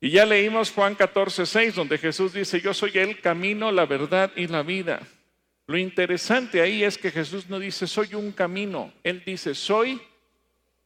[0.01, 4.31] Y ya leímos Juan 14, 6, donde Jesús dice, yo soy el camino, la verdad
[4.35, 5.01] y la vida.
[5.67, 10.01] Lo interesante ahí es que Jesús no dice, soy un camino, Él dice, soy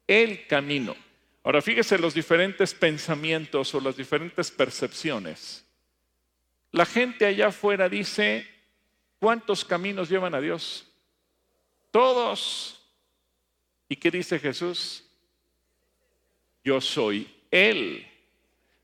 [0.07, 0.95] el camino.
[1.43, 5.65] Ahora fíjese los diferentes pensamientos o las diferentes percepciones.
[6.71, 8.47] La gente allá afuera dice,
[9.19, 10.87] ¿cuántos caminos llevan a Dios?
[11.91, 12.81] Todos.
[13.89, 15.03] ¿Y qué dice Jesús?
[16.63, 18.07] Yo soy Él.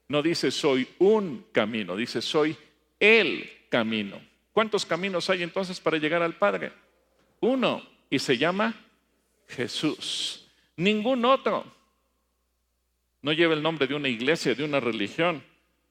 [0.09, 2.57] No dice soy un camino, dice soy
[2.99, 4.21] el camino.
[4.51, 6.73] ¿Cuántos caminos hay entonces para llegar al Padre?
[7.39, 8.75] Uno, y se llama
[9.47, 10.47] Jesús.
[10.75, 11.78] Ningún otro.
[13.21, 15.43] No lleva el nombre de una iglesia, de una religión,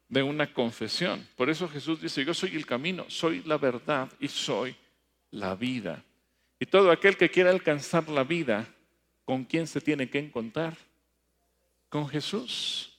[0.09, 1.27] de una confesión.
[1.37, 4.75] Por eso Jesús dice, yo soy el camino, soy la verdad y soy
[5.31, 6.03] la vida.
[6.59, 8.67] Y todo aquel que quiera alcanzar la vida,
[9.25, 10.77] ¿con quién se tiene que encontrar?
[11.89, 12.93] Con Jesús.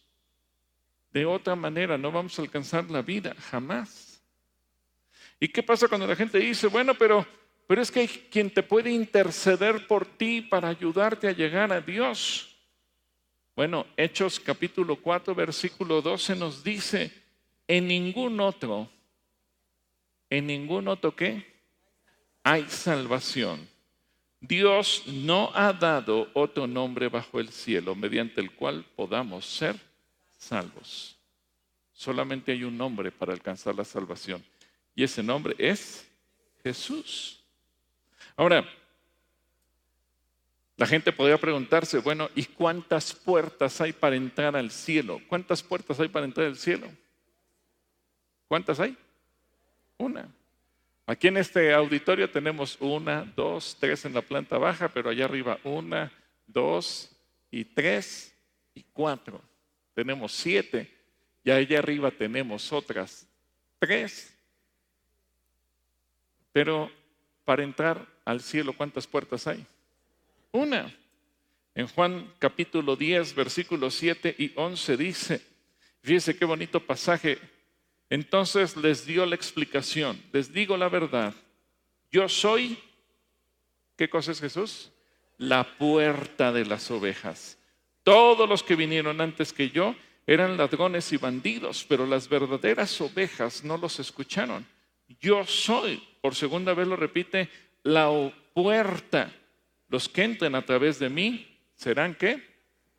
[1.11, 4.21] De otra manera no vamos a alcanzar la vida, jamás.
[5.39, 7.25] ¿Y qué pasa cuando la gente dice, bueno, pero,
[7.65, 11.81] pero es que hay quien te puede interceder por ti para ayudarte a llegar a
[11.81, 12.48] Dios?
[13.59, 17.11] Bueno, Hechos capítulo 4, versículo 12 nos dice,
[17.67, 18.89] en ningún otro,
[20.29, 21.45] en ningún otro qué,
[22.41, 23.67] hay salvación.
[24.39, 29.75] Dios no ha dado otro nombre bajo el cielo mediante el cual podamos ser
[30.37, 31.17] salvos.
[31.91, 34.41] Solamente hay un nombre para alcanzar la salvación
[34.95, 36.09] y ese nombre es
[36.63, 37.43] Jesús.
[38.37, 38.65] Ahora,
[40.79, 45.19] la gente podría preguntarse, bueno, ¿y cuántas puertas hay para entrar al cielo?
[45.27, 46.87] ¿Cuántas puertas hay para entrar al cielo?
[48.47, 48.95] ¿Cuántas hay?
[49.97, 50.29] Una.
[51.05, 55.59] Aquí en este auditorio tenemos una, dos, tres en la planta baja, pero allá arriba
[55.65, 56.13] una,
[56.47, 57.11] dos
[57.51, 58.33] y tres
[58.73, 59.41] y cuatro.
[59.93, 60.89] Tenemos siete
[61.43, 63.27] y allá arriba tenemos otras
[63.79, 64.33] tres.
[66.53, 66.89] Pero
[67.43, 69.67] para entrar al cielo, ¿cuántas puertas hay?
[70.51, 70.93] Una.
[71.75, 75.41] En Juan capítulo 10, versículos 7 y 11 dice,
[76.01, 77.37] fíjese qué bonito pasaje.
[78.09, 81.33] Entonces les dio la explicación, les digo la verdad,
[82.11, 82.77] yo soy,
[83.95, 84.91] ¿qué cosa es Jesús?
[85.37, 87.57] La puerta de las ovejas.
[88.03, 89.95] Todos los que vinieron antes que yo
[90.25, 94.65] eran ladrones y bandidos, pero las verdaderas ovejas no los escucharon.
[95.21, 97.49] Yo soy, por segunda vez lo repite,
[97.83, 98.09] la
[98.53, 99.31] puerta.
[99.89, 102.43] Los que entren a través de mí serán qué?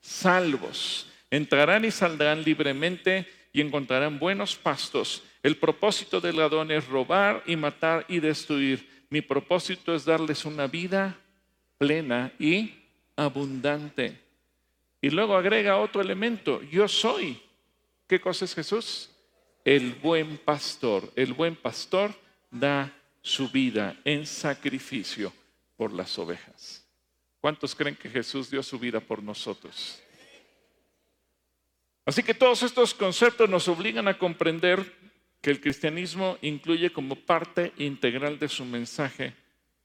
[0.01, 1.09] Salvos.
[1.31, 5.23] Entrarán y saldrán libremente y encontrarán buenos pastos.
[5.43, 9.07] El propósito del ladrón es robar y matar y destruir.
[9.09, 11.17] Mi propósito es darles una vida
[11.79, 12.75] plena y
[13.17, 14.19] abundante.
[15.01, 17.41] Y luego agrega otro elemento, yo soy.
[18.07, 19.11] ¿Qué cosa es Jesús?
[19.65, 21.11] El buen pastor.
[21.17, 22.15] El buen pastor
[22.51, 25.33] da su vida en sacrificio
[25.77, 26.80] por las ovejas.
[27.41, 30.01] ¿Cuántos creen que Jesús dio su vida por nosotros?
[32.05, 34.85] Así que todos estos conceptos nos obligan a comprender
[35.41, 39.35] que el cristianismo incluye como parte integral de su mensaje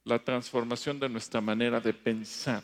[0.04, 2.64] la transformación de nuestra manera de pensar.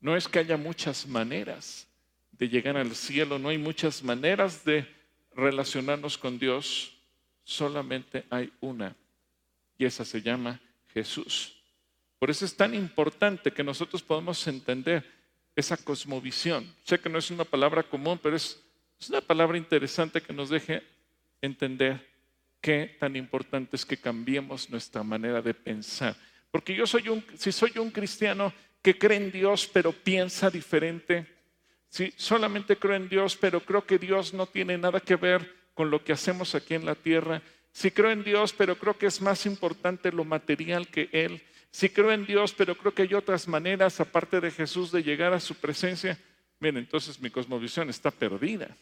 [0.00, 1.86] No es que haya muchas maneras
[2.32, 4.86] de llegar al cielo, no hay muchas maneras de
[5.34, 6.92] relacionarnos con Dios,
[7.44, 8.94] solamente hay una,
[9.78, 10.60] y esa se llama
[10.92, 11.53] Jesús.
[12.24, 15.04] Por eso es tan importante que nosotros podamos entender
[15.54, 16.74] esa cosmovisión.
[16.82, 18.58] Sé que no es una palabra común, pero es,
[19.10, 20.82] una palabra interesante que nos deje
[21.42, 22.00] entender
[22.62, 26.16] qué tan importante es que cambiemos nuestra manera de pensar.
[26.50, 31.26] Porque yo soy un, si soy un cristiano que cree en Dios pero piensa diferente,
[31.90, 35.90] si solamente creo en Dios pero creo que Dios no tiene nada que ver con
[35.90, 39.20] lo que hacemos aquí en la tierra, si creo en Dios pero creo que es
[39.20, 41.42] más importante lo material que Él,
[41.74, 45.32] si creo en Dios, pero creo que hay otras maneras, aparte de Jesús, de llegar
[45.32, 46.16] a su presencia,
[46.60, 48.76] miren, entonces mi cosmovisión está perdida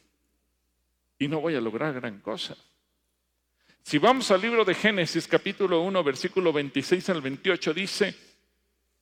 [1.18, 2.54] y no voy a lograr gran cosa.
[3.82, 8.14] Si vamos al libro de Génesis, capítulo 1, versículo 26 al 28, dice,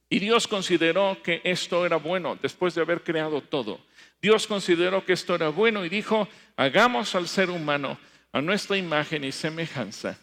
[0.09, 3.80] y Dios consideró que esto era bueno después de haber creado todo.
[4.22, 7.99] Dios consideró que esto era bueno y dijo, hagamos al ser humano
[8.30, 10.16] a nuestra imagen y semejanza,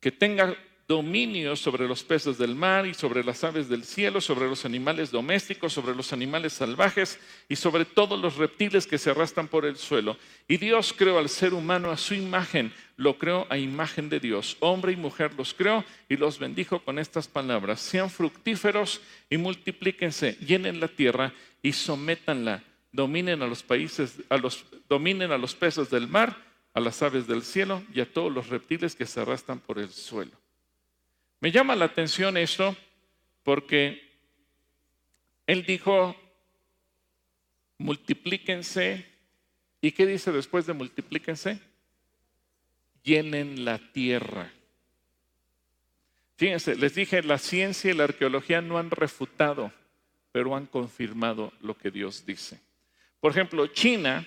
[0.00, 0.56] que tenga
[0.90, 5.12] dominio sobre los peces del mar y sobre las aves del cielo, sobre los animales
[5.12, 9.76] domésticos, sobre los animales salvajes y sobre todos los reptiles que se arrastran por el
[9.76, 10.16] suelo.
[10.48, 14.56] Y Dios creó al ser humano a su imagen, lo creó a imagen de Dios.
[14.58, 17.80] Hombre y mujer los creó y los bendijo con estas palabras.
[17.80, 21.32] Sean fructíferos y multiplíquense, llenen la tierra
[21.62, 22.64] y sométanla.
[22.90, 26.36] Dominen a los países, a los, dominen a los peces del mar,
[26.74, 29.90] a las aves del cielo y a todos los reptiles que se arrastran por el
[29.90, 30.32] suelo.
[31.40, 32.76] Me llama la atención esto
[33.42, 34.10] porque
[35.46, 36.14] él dijo,
[37.78, 39.06] multiplíquense.
[39.80, 41.58] ¿Y qué dice después de multiplíquense?
[43.02, 44.52] Llenen la tierra.
[46.36, 49.72] Fíjense, les dije, la ciencia y la arqueología no han refutado,
[50.32, 52.60] pero han confirmado lo que Dios dice.
[53.18, 54.26] Por ejemplo, China,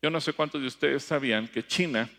[0.00, 2.10] yo no sé cuántos de ustedes sabían que China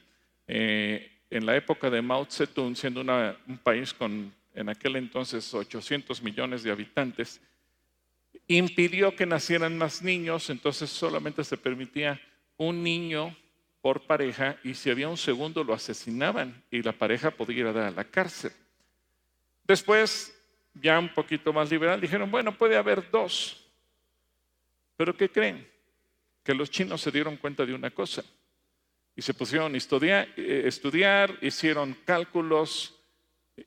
[0.48, 6.22] eh, en la época de Mao Zedong, siendo un país con en aquel entonces 800
[6.22, 7.42] millones de habitantes,
[8.48, 12.22] impidió que nacieran más niños, entonces solamente se permitía
[12.56, 13.36] un niño
[13.82, 17.90] por pareja y si había un segundo lo asesinaban y la pareja podía ir a
[17.90, 18.52] la cárcel.
[19.64, 20.40] Después,
[20.76, 23.66] ya un poquito más liberal, dijeron, bueno, puede haber dos.
[24.96, 25.68] Pero ¿qué creen?
[26.44, 28.24] Que los chinos se dieron cuenta de una cosa
[29.16, 32.96] y se pusieron a estudiar, eh, estudiar hicieron cálculos,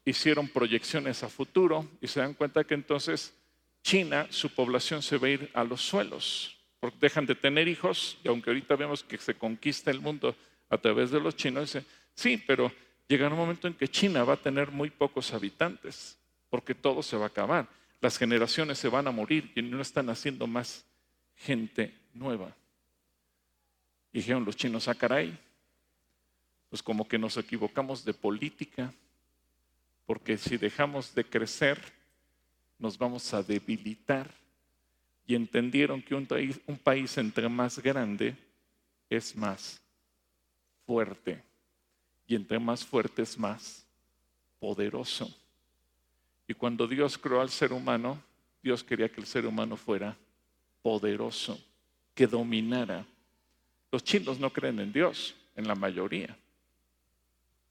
[0.04, 3.34] hicieron proyecciones a futuro y se dan cuenta que entonces
[3.82, 8.18] China, su población se va a ir a los suelos, porque dejan de tener hijos,
[8.24, 10.34] y aunque ahorita vemos que se conquista el mundo
[10.68, 12.72] a través de los chinos, dice, sí, pero
[13.06, 16.18] llegará un momento en que China va a tener muy pocos habitantes,
[16.50, 17.68] porque todo se va a acabar,
[18.00, 20.84] las generaciones se van a morir y no están haciendo más
[21.36, 22.56] gente nueva.
[24.16, 25.38] Dijeron los chinos, ah, caray,
[26.70, 28.90] pues como que nos equivocamos de política,
[30.06, 31.78] porque si dejamos de crecer,
[32.78, 34.30] nos vamos a debilitar.
[35.26, 36.26] Y entendieron que un
[36.66, 38.34] un país entre más grande
[39.10, 39.82] es más
[40.86, 41.42] fuerte.
[42.26, 43.84] Y entre más fuerte es más
[44.58, 45.28] poderoso.
[46.48, 48.18] Y cuando Dios creó al ser humano,
[48.62, 50.16] Dios quería que el ser humano fuera
[50.80, 51.62] poderoso,
[52.14, 53.04] que dominara.
[53.90, 56.36] Los chinos no creen en Dios, en la mayoría.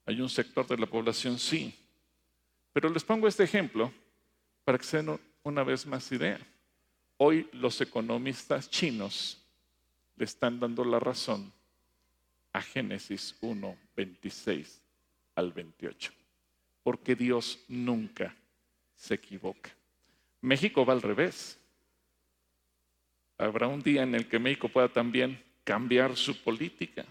[0.05, 1.73] Hay un sector de la población sí.
[2.73, 3.91] Pero les pongo este ejemplo
[4.63, 6.39] para que se den una vez más idea.
[7.17, 9.41] Hoy los economistas chinos
[10.17, 11.51] le están dando la razón
[12.51, 14.81] a Génesis 1, 26
[15.35, 16.11] al 28,
[16.83, 18.35] porque Dios nunca
[18.95, 19.71] se equivoca.
[20.41, 21.59] México va al revés.
[23.37, 27.03] Habrá un día en el que México pueda también cambiar su política.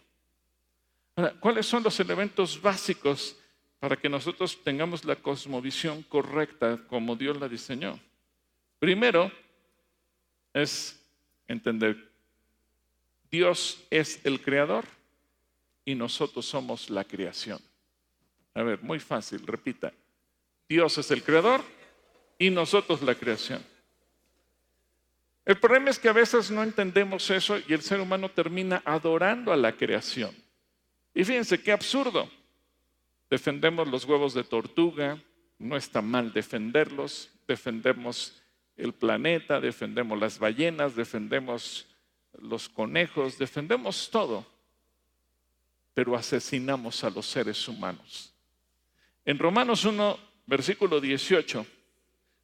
[1.14, 3.36] Ahora, ¿cuáles son los elementos básicos
[3.84, 8.00] para que nosotros tengamos la cosmovisión correcta como Dios la diseñó.
[8.78, 9.30] Primero
[10.54, 10.98] es
[11.46, 12.10] entender,
[13.30, 14.86] Dios es el creador
[15.84, 17.60] y nosotros somos la creación.
[18.54, 19.92] A ver, muy fácil, repita.
[20.66, 21.60] Dios es el creador
[22.38, 23.62] y nosotros la creación.
[25.44, 29.52] El problema es que a veces no entendemos eso y el ser humano termina adorando
[29.52, 30.34] a la creación.
[31.14, 32.30] Y fíjense qué absurdo.
[33.28, 35.18] Defendemos los huevos de tortuga,
[35.58, 38.40] no está mal defenderlos, defendemos
[38.76, 41.86] el planeta, defendemos las ballenas, defendemos
[42.40, 44.46] los conejos, defendemos todo,
[45.92, 48.32] pero asesinamos a los seres humanos.
[49.24, 51.66] En Romanos 1, versículo 18,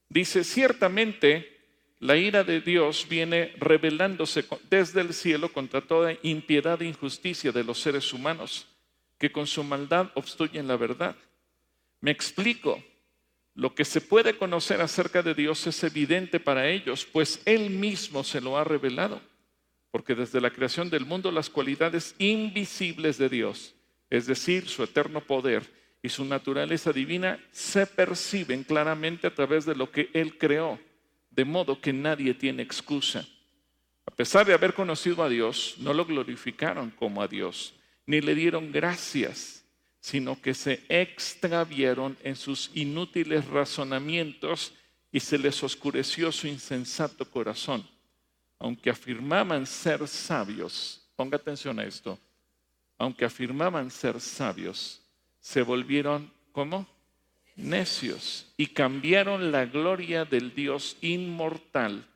[0.08, 1.59] dice, ciertamente
[2.00, 7.62] la ira de Dios viene revelándose desde el cielo contra toda impiedad e injusticia de
[7.62, 8.66] los seres humanos
[9.18, 11.14] que con su maldad obstruyen la verdad.
[12.00, 12.82] Me explico.
[13.54, 18.24] Lo que se puede conocer acerca de Dios es evidente para ellos, pues Él mismo
[18.24, 19.20] se lo ha revelado.
[19.90, 23.74] Porque desde la creación del mundo las cualidades invisibles de Dios,
[24.08, 25.68] es decir, su eterno poder
[26.02, 30.78] y su naturaleza divina, se perciben claramente a través de lo que Él creó,
[31.40, 33.26] de modo que nadie tiene excusa.
[34.04, 37.72] A pesar de haber conocido a Dios, no lo glorificaron como a Dios
[38.04, 39.64] ni le dieron gracias,
[40.00, 44.74] sino que se extravieron en sus inútiles razonamientos
[45.10, 47.88] y se les oscureció su insensato corazón.
[48.58, 52.18] Aunque afirmaban ser sabios, ponga atención a esto,
[52.98, 55.00] aunque afirmaban ser sabios,
[55.40, 56.86] se volvieron como
[57.62, 62.06] necios y cambiaron la gloria del Dios inmortal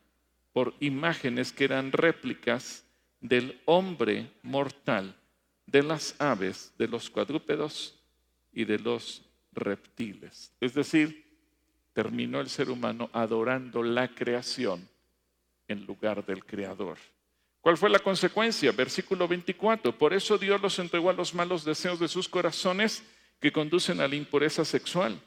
[0.53, 2.85] por imágenes que eran réplicas
[3.21, 5.17] del hombre mortal
[5.67, 7.99] de las aves, de los cuadrúpedos
[8.53, 9.23] y de los
[9.53, 10.53] reptiles.
[10.61, 11.25] Es decir,
[11.93, 14.89] terminó el ser humano adorando la creación
[15.69, 16.99] en lugar del creador.
[17.61, 18.73] ¿Cuál fue la consecuencia?
[18.73, 19.97] Versículo 24.
[19.97, 23.03] Por eso Dios los entregó a los malos deseos de sus corazones
[23.41, 25.19] que conducen a la impureza sexual,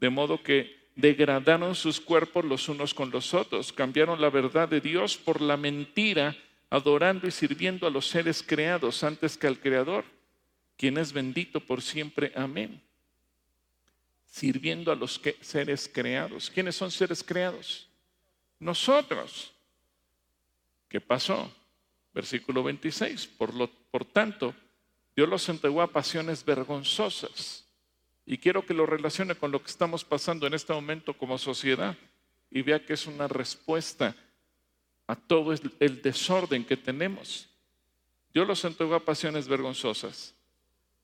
[0.00, 4.80] de modo que degradaron sus cuerpos los unos con los otros, cambiaron la verdad de
[4.80, 6.36] Dios por la mentira
[6.70, 10.04] adorando y sirviendo a los seres creados antes que al Creador,
[10.76, 12.32] quien es bendito por siempre.
[12.34, 12.82] Amén.
[14.26, 16.50] Sirviendo a los seres creados.
[16.50, 17.88] ¿Quiénes son seres creados?
[18.58, 19.52] Nosotros.
[20.88, 21.50] ¿Qué pasó?
[22.12, 23.26] Versículo 26.
[23.26, 24.54] Por, lo, por tanto,
[25.14, 27.65] Dios los entregó a pasiones vergonzosas.
[28.26, 31.96] Y quiero que lo relacione con lo que estamos pasando en este momento como sociedad
[32.50, 34.16] y vea que es una respuesta
[35.06, 37.48] a todo el desorden que tenemos.
[38.34, 40.34] Dios los entregó a pasiones vergonzosas.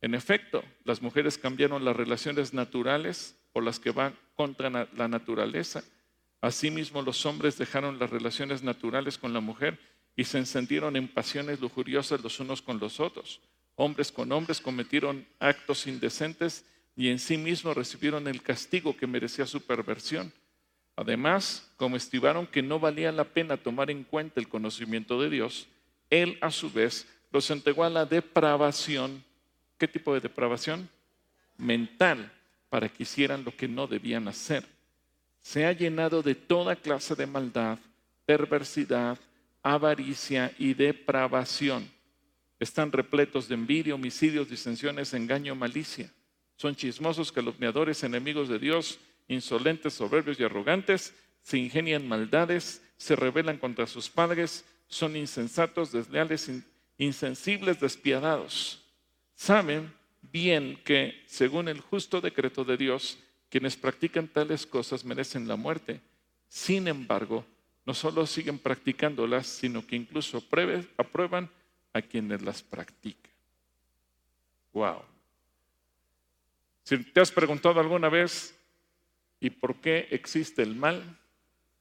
[0.01, 5.85] En efecto, las mujeres cambiaron las relaciones naturales por las que van contra la naturaleza.
[6.41, 9.79] Asimismo, los hombres dejaron las relaciones naturales con la mujer
[10.17, 13.41] y se encendieron en pasiones lujuriosas los unos con los otros.
[13.77, 16.65] Hombres con hombres cometieron actos indecentes
[16.97, 20.33] y en sí mismos recibieron el castigo que merecía su perversión.
[20.97, 25.69] Además, como estimaron que no valía la pena tomar en cuenta el conocimiento de Dios,
[26.11, 29.25] Él a su vez los entregó a la depravación.
[29.79, 30.89] ¿Qué tipo de depravación?
[31.57, 32.31] Mental,
[32.69, 34.65] para que hicieran lo que no debían hacer
[35.43, 37.79] se ha llenado de toda clase de maldad,
[38.25, 39.19] perversidad,
[39.63, 41.91] avaricia y depravación.
[42.61, 46.11] Están repletos de envidia, homicidios, disensiones, engaño, malicia.
[46.63, 53.59] Son chismosos, calumniadores, enemigos de Dios, insolentes, soberbios y arrogantes, se ingenian maldades, se rebelan
[53.59, 56.49] contra sus padres, son insensatos, desleales,
[56.99, 58.81] insensibles, despiadados.
[59.35, 63.19] Saben bien que, según el justo decreto de Dios,
[63.51, 66.01] quienes practican tales cosas merecen la muerte.
[66.49, 67.45] Sin embargo,
[67.85, 70.41] no solo siguen practicándolas, sino que incluso
[70.97, 71.51] aprueban
[71.93, 73.33] a quienes las practican.
[74.73, 75.12] Wow.
[76.85, 78.59] Si te has preguntado alguna vez,
[79.41, 81.19] ¿y por qué existe el mal?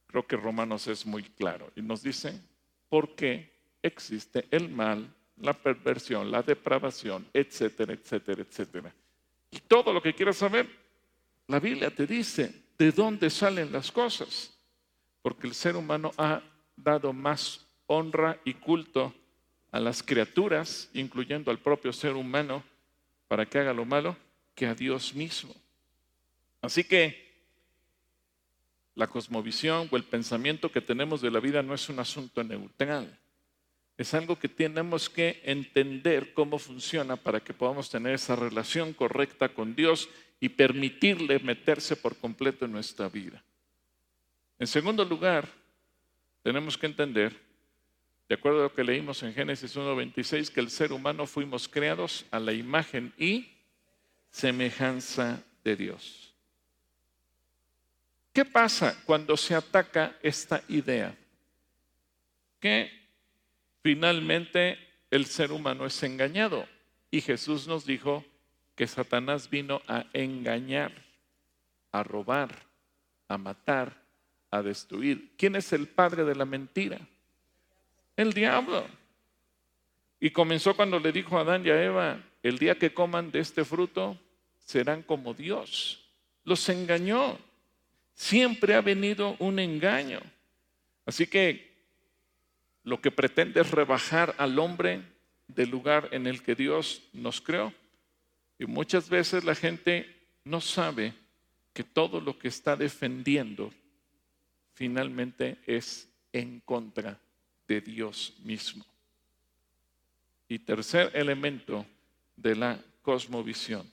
[0.06, 2.40] Creo que Romanos es muy claro y nos dice,
[2.88, 8.94] ¿por qué existe el mal, la perversión, la depravación, etcétera, etcétera, etcétera?
[9.50, 10.68] Y todo lo que quieras saber,
[11.48, 14.56] la Biblia te dice de dónde salen las cosas,
[15.20, 16.42] porque el ser humano ha
[16.76, 19.14] dado más honra y culto
[19.70, 22.62] a las criaturas, incluyendo al propio ser humano,
[23.28, 24.16] para que haga lo malo,
[24.54, 25.54] que a Dios mismo.
[26.60, 27.32] Así que
[28.94, 33.18] la cosmovisión o el pensamiento que tenemos de la vida no es un asunto neutral.
[33.96, 39.50] Es algo que tenemos que entender cómo funciona para que podamos tener esa relación correcta
[39.50, 40.08] con Dios
[40.40, 43.42] y permitirle meterse por completo en nuestra vida.
[44.58, 45.48] En segundo lugar,
[46.42, 47.36] tenemos que entender,
[48.28, 52.24] de acuerdo a lo que leímos en Génesis 1.26, que el ser humano fuimos creados
[52.30, 53.51] a la imagen y
[54.32, 56.34] semejanza de Dios.
[58.32, 61.14] ¿Qué pasa cuando se ataca esta idea?
[62.58, 62.90] Que
[63.82, 64.76] finalmente
[65.10, 66.66] el ser humano es engañado.
[67.10, 68.24] Y Jesús nos dijo,
[68.74, 70.92] que Satanás vino a engañar,
[71.90, 72.50] a robar,
[73.28, 73.94] a matar,
[74.50, 75.32] a destruir.
[75.36, 76.98] ¿Quién es el padre de la mentira?
[78.16, 78.86] El diablo.
[80.20, 83.40] Y comenzó cuando le dijo a Adán y a Eva, el día que coman de
[83.40, 84.18] este fruto,
[84.58, 86.04] serán como Dios.
[86.44, 87.38] Los engañó.
[88.14, 90.20] Siempre ha venido un engaño.
[91.06, 91.72] Así que
[92.84, 95.02] lo que pretende es rebajar al hombre
[95.48, 97.72] del lugar en el que Dios nos creó.
[98.58, 100.14] Y muchas veces la gente
[100.44, 101.14] no sabe
[101.72, 103.72] que todo lo que está defendiendo
[104.74, 107.18] finalmente es en contra
[107.68, 108.84] de Dios mismo.
[110.48, 111.86] Y tercer elemento
[112.36, 113.90] de la cosmovisión.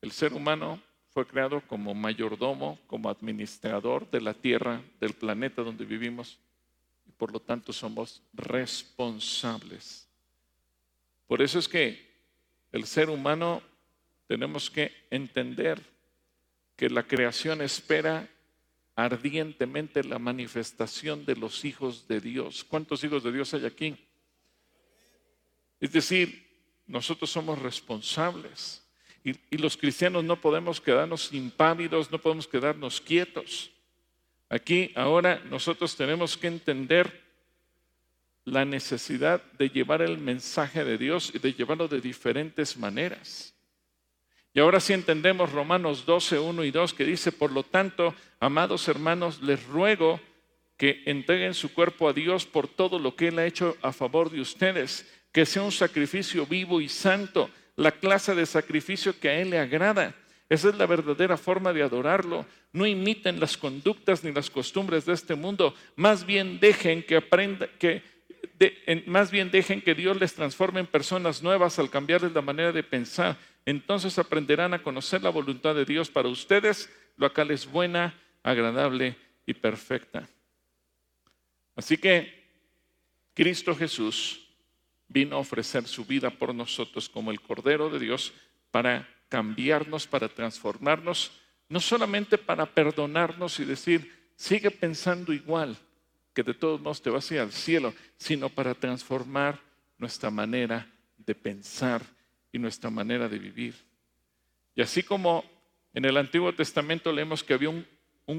[0.00, 5.84] El ser humano fue creado como mayordomo, como administrador de la tierra, del planeta donde
[5.84, 6.38] vivimos,
[7.06, 10.08] y por lo tanto somos responsables.
[11.26, 12.10] Por eso es que
[12.72, 13.62] el ser humano
[14.26, 15.82] tenemos que entender
[16.76, 18.28] que la creación espera
[18.94, 22.64] ardientemente la manifestación de los hijos de Dios.
[22.64, 23.96] ¿Cuántos hijos de Dios hay aquí?
[25.80, 26.41] Es decir,
[26.86, 28.82] nosotros somos responsables
[29.24, 33.70] y, los cristianos no podemos quedarnos impávidos, no podemos quedarnos quietos.
[34.48, 37.22] Aquí ahora nosotros tenemos que entender
[38.44, 43.54] la necesidad de llevar el mensaje de Dios y de llevarlo de diferentes maneras.
[44.52, 48.88] Y ahora sí entendemos Romanos 12, 1 y 2 que dice, por lo tanto, amados
[48.88, 50.20] hermanos, les ruego
[50.76, 54.30] que entreguen su cuerpo a Dios por todo lo que Él ha hecho a favor
[54.30, 59.40] de ustedes, que sea un sacrificio vivo y santo, la clase de sacrificio que a
[59.40, 60.14] Él le agrada.
[60.48, 62.44] Esa es la verdadera forma de adorarlo.
[62.72, 67.66] No imiten las conductas ni las costumbres de este mundo, más bien dejen que aprenda,
[67.78, 68.02] que
[69.06, 72.82] más bien dejen que Dios les transforme en personas nuevas al cambiarles la manera de
[72.82, 73.36] pensar.
[73.64, 79.16] Entonces aprenderán a conocer la voluntad de Dios para ustedes, lo cual es buena, agradable
[79.46, 80.28] y perfecta.
[81.76, 82.42] Así que
[83.34, 84.41] Cristo Jesús
[85.12, 88.32] vino a ofrecer su vida por nosotros como el Cordero de Dios
[88.70, 91.32] para cambiarnos, para transformarnos,
[91.68, 95.76] no solamente para perdonarnos y decir, sigue pensando igual,
[96.34, 99.60] que de todos modos te vas a ir al cielo, sino para transformar
[99.98, 102.02] nuestra manera de pensar
[102.50, 103.74] y nuestra manera de vivir.
[104.74, 105.44] Y así como
[105.94, 107.86] en el Antiguo Testamento leemos que había un,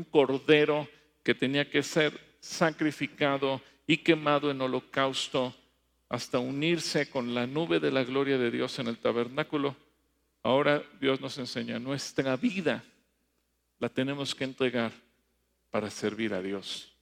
[0.10, 0.88] cordero
[1.22, 5.56] que tenía que ser sacrificado y quemado en holocausto
[6.10, 9.76] hasta unirse con la nube de la gloria de Dios en el tabernáculo,
[10.44, 12.84] ahora Dios nos enseña, nuestra vida
[13.80, 14.92] la tenemos que entregar
[15.72, 16.94] para servir a Dios.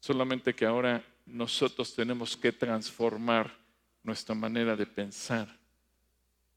[0.00, 3.54] Solamente que ahora nosotros tenemos que transformar
[4.02, 5.48] nuestra manera de pensar.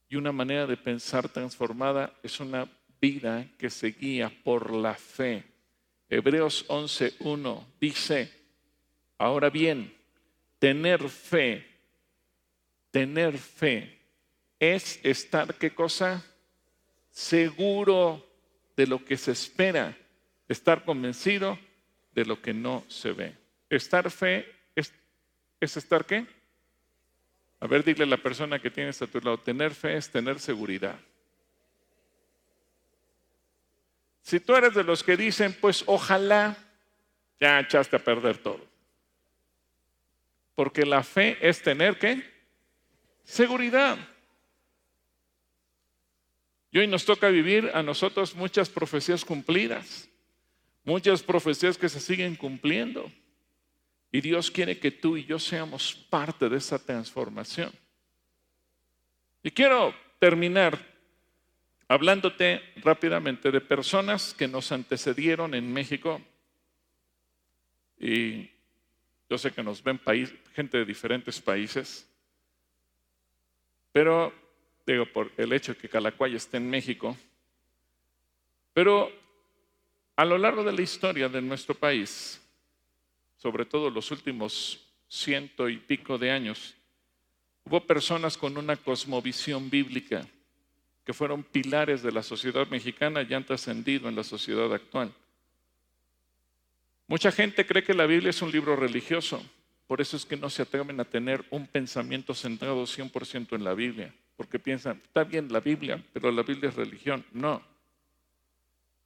[0.08, 2.68] Y una manera de pensar transformada es una
[3.00, 5.44] vida que se guía por la fe.
[6.08, 8.32] Hebreos 11.1 dice,
[9.18, 9.94] ahora bien,
[10.58, 11.66] tener fe,
[12.90, 13.98] tener fe
[14.58, 16.24] es estar, ¿qué cosa?
[17.10, 18.24] Seguro
[18.76, 19.96] de lo que se espera,
[20.48, 21.58] estar convencido
[22.12, 23.34] de lo que no se ve.
[23.70, 24.92] Estar fe es,
[25.60, 26.26] es estar qué?
[27.60, 30.38] A ver, dile a la persona que tienes a tu lado, tener fe es tener
[30.38, 30.98] seguridad.
[34.22, 36.56] Si tú eres de los que dicen, pues ojalá,
[37.40, 38.67] ya echaste a perder todo.
[40.58, 42.20] Porque la fe es tener qué?
[43.22, 43.96] Seguridad.
[46.72, 50.08] Y hoy nos toca vivir a nosotros muchas profecías cumplidas,
[50.82, 53.08] muchas profecías que se siguen cumpliendo.
[54.10, 57.70] Y Dios quiere que tú y yo seamos parte de esa transformación.
[59.44, 60.76] Y quiero terminar
[61.86, 66.20] hablándote rápidamente de personas que nos antecedieron en México.
[68.00, 68.57] Y
[69.28, 70.00] yo sé que nos ven
[70.54, 72.08] gente de diferentes países,
[73.92, 74.32] pero
[74.86, 77.16] digo por el hecho de que Calacuay esté en México,
[78.72, 79.10] pero
[80.16, 82.40] a lo largo de la historia de nuestro país,
[83.36, 86.74] sobre todo los últimos ciento y pico de años,
[87.64, 90.26] hubo personas con una cosmovisión bíblica
[91.04, 95.12] que fueron pilares de la sociedad mexicana y han trascendido en la sociedad actual.
[97.08, 99.42] Mucha gente cree que la Biblia es un libro religioso,
[99.86, 103.72] por eso es que no se atreven a tener un pensamiento centrado 100% en la
[103.72, 107.24] Biblia, porque piensan, está bien la Biblia, pero la Biblia es religión.
[107.32, 107.62] No.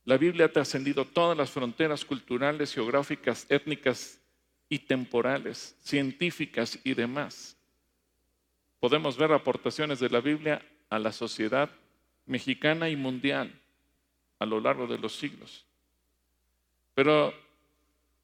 [0.05, 4.21] La Biblia ha trascendido todas las fronteras culturales, geográficas, étnicas
[4.69, 7.57] y temporales, científicas y demás.
[8.81, 11.71] Podemos ver aportaciones de la Biblia a la sociedad
[12.27, 13.53] mexicana y mundial
[14.41, 15.65] a lo largo de los siglos.
[16.97, 17.33] Pero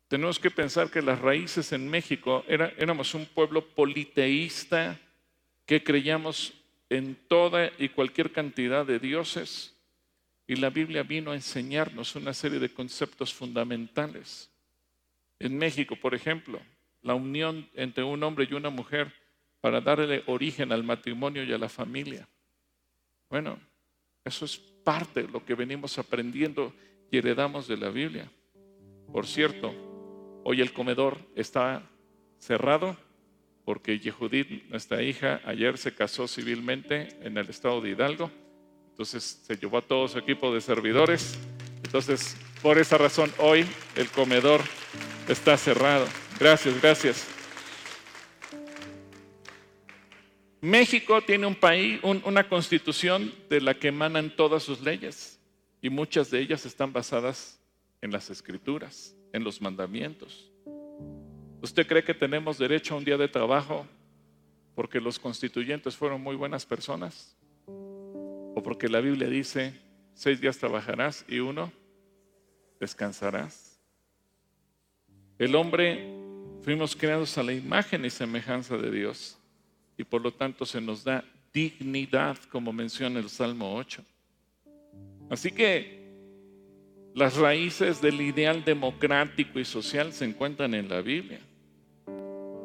[0.09, 4.99] tenemos que pensar que las raíces en México era, éramos un pueblo politeísta
[5.67, 6.55] que creíamos
[6.89, 9.77] en toda y cualquier cantidad de dioses
[10.47, 14.51] y la Biblia vino a enseñarnos una serie de conceptos fundamentales.
[15.39, 16.59] En México, por ejemplo,
[17.03, 19.13] la unión entre un hombre y una mujer
[19.61, 22.27] para darle origen al matrimonio y a la familia.
[23.29, 23.61] Bueno,
[24.25, 26.73] eso es parte de lo que venimos aprendiendo
[27.11, 28.31] y heredamos de la Biblia.
[29.13, 29.88] Por cierto,
[30.45, 31.83] hoy el comedor está
[32.39, 32.97] cerrado
[33.65, 38.31] porque Yehudit, nuestra hija, ayer se casó civilmente en el estado de Hidalgo.
[38.91, 41.39] Entonces se llevó a todo su equipo de servidores.
[41.85, 44.63] Entonces, por esa razón, hoy el comedor
[45.29, 46.07] está cerrado.
[46.41, 47.27] Gracias, gracias.
[50.61, 55.39] México tiene un país, una constitución de la que emanan todas sus leyes
[55.81, 57.61] y muchas de ellas están basadas
[58.01, 60.51] en las escrituras, en los mandamientos.
[61.61, 63.87] ¿Usted cree que tenemos derecho a un día de trabajo
[64.75, 67.37] porque los constituyentes fueron muy buenas personas?
[67.67, 69.75] ¿O porque la Biblia dice,
[70.15, 71.73] seis días trabajarás y uno
[72.79, 73.81] descansarás?
[75.39, 76.15] El hombre
[76.63, 79.39] fuimos creados a la imagen y semejanza de Dios
[79.97, 84.05] y por lo tanto se nos da dignidad, como menciona el Salmo 8.
[85.31, 86.08] Así que
[87.15, 91.41] las raíces del ideal democrático y social se encuentran en la Biblia.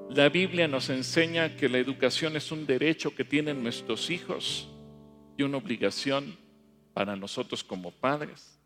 [0.09, 4.69] La Biblia nos enseña que la educación es un derecho que tienen nuestros hijos
[5.37, 6.37] y una obligación
[6.93, 8.59] para nosotros como padres.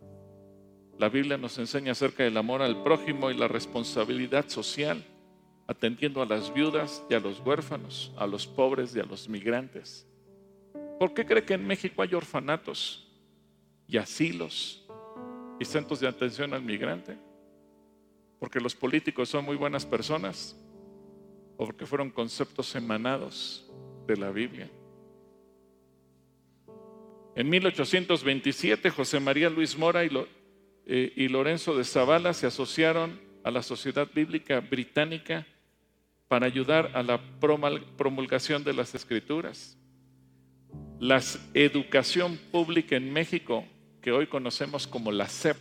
[1.00, 5.04] La Biblia nos enseña acerca del amor al prójimo y la responsabilidad social,
[5.68, 10.08] atendiendo a las viudas y a los huérfanos, a los pobres y a los migrantes.
[11.00, 13.08] ¿Por qué cree que en México hay orfanatos
[13.88, 14.87] y asilos
[15.60, 17.18] y centros de atención al migrante?
[18.40, 20.56] ¿Porque los políticos son muy buenas personas?
[21.58, 23.70] ¿O porque fueron conceptos emanados
[24.06, 24.70] de la Biblia?
[27.36, 30.10] En 1827, José María Luis Mora y,
[30.86, 35.46] eh, y Lorenzo de Zavala se asociaron a la Sociedad Bíblica Británica
[36.28, 39.78] para ayudar a la promulgación de las escrituras.
[41.00, 41.22] La
[41.54, 43.64] educación pública en México,
[44.08, 45.58] que hoy conocemos como la SEP,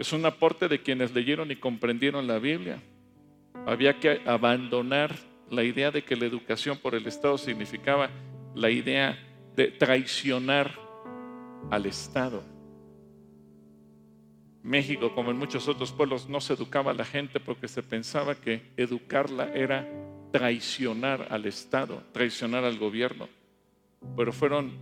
[0.00, 2.82] Es un aporte de quienes leyeron y comprendieron la Biblia.
[3.66, 5.14] Había que abandonar
[5.48, 8.10] la idea de que la educación por el Estado significaba
[8.56, 9.16] la idea
[9.54, 10.72] de traicionar
[11.70, 12.42] al Estado.
[14.64, 18.34] México, como en muchos otros pueblos, no se educaba a la gente porque se pensaba
[18.34, 19.88] que educarla era
[20.32, 23.28] traicionar al Estado, traicionar al gobierno.
[24.16, 24.72] Pero fueron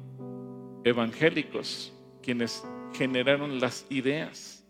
[0.82, 1.92] evangélicos
[2.22, 2.64] quienes
[2.94, 4.64] generaron las ideas.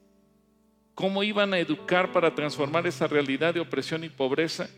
[0.94, 4.68] ¿Cómo iban a educar para transformar esa realidad de opresión y pobreza?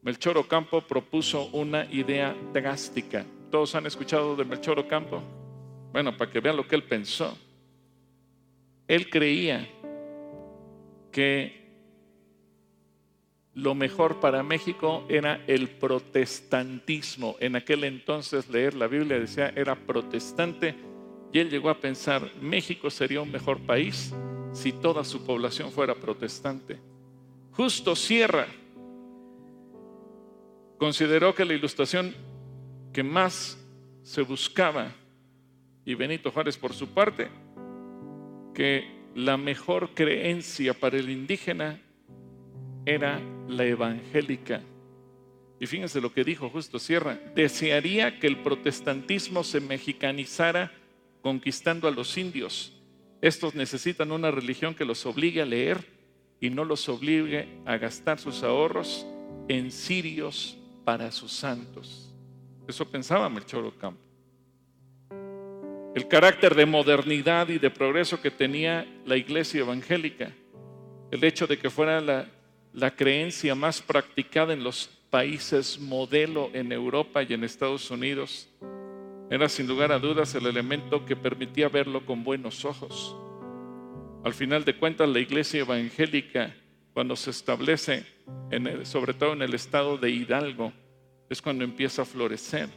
[0.00, 3.24] Melchor Ocampo propuso una idea drástica.
[3.50, 5.22] ¿Todos han escuchado de Melchor Ocampo?
[5.92, 7.36] Bueno, para que vean lo que él pensó.
[8.88, 9.68] Él creía
[11.12, 11.62] que
[13.54, 17.36] lo mejor para México era el protestantismo.
[17.40, 20.74] En aquel entonces leer la Biblia decía era protestante
[21.32, 24.14] y él llegó a pensar, México sería un mejor país
[24.52, 26.78] si toda su población fuera protestante.
[27.52, 28.46] Justo Sierra
[30.78, 32.14] consideró que la ilustración
[32.92, 33.58] que más
[34.02, 34.92] se buscaba,
[35.84, 37.28] y Benito Juárez por su parte,
[38.54, 41.80] que la mejor creencia para el indígena
[42.84, 44.60] era la evangélica.
[45.58, 50.72] Y fíjense lo que dijo Justo Sierra, desearía que el protestantismo se mexicanizara
[51.22, 52.72] conquistando a los indios.
[53.20, 55.86] Estos necesitan una religión que los obligue a leer
[56.40, 59.06] y no los obligue a gastar sus ahorros
[59.48, 62.12] en sirios para sus santos.
[62.68, 64.02] Eso pensaba Melchor Ocampo.
[65.94, 70.32] El carácter de modernidad y de progreso que tenía la iglesia evangélica,
[71.10, 72.26] el hecho de que fuera la
[72.72, 78.48] la creencia más practicada en los países modelo en Europa y en Estados Unidos.
[79.30, 83.16] Era sin lugar a dudas el elemento que permitía verlo con buenos ojos.
[84.24, 86.54] Al final de cuentas, la iglesia evangélica,
[86.92, 88.04] cuando se establece,
[88.84, 90.72] sobre todo en el estado de Hidalgo,
[91.30, 92.68] es cuando empieza a florecer.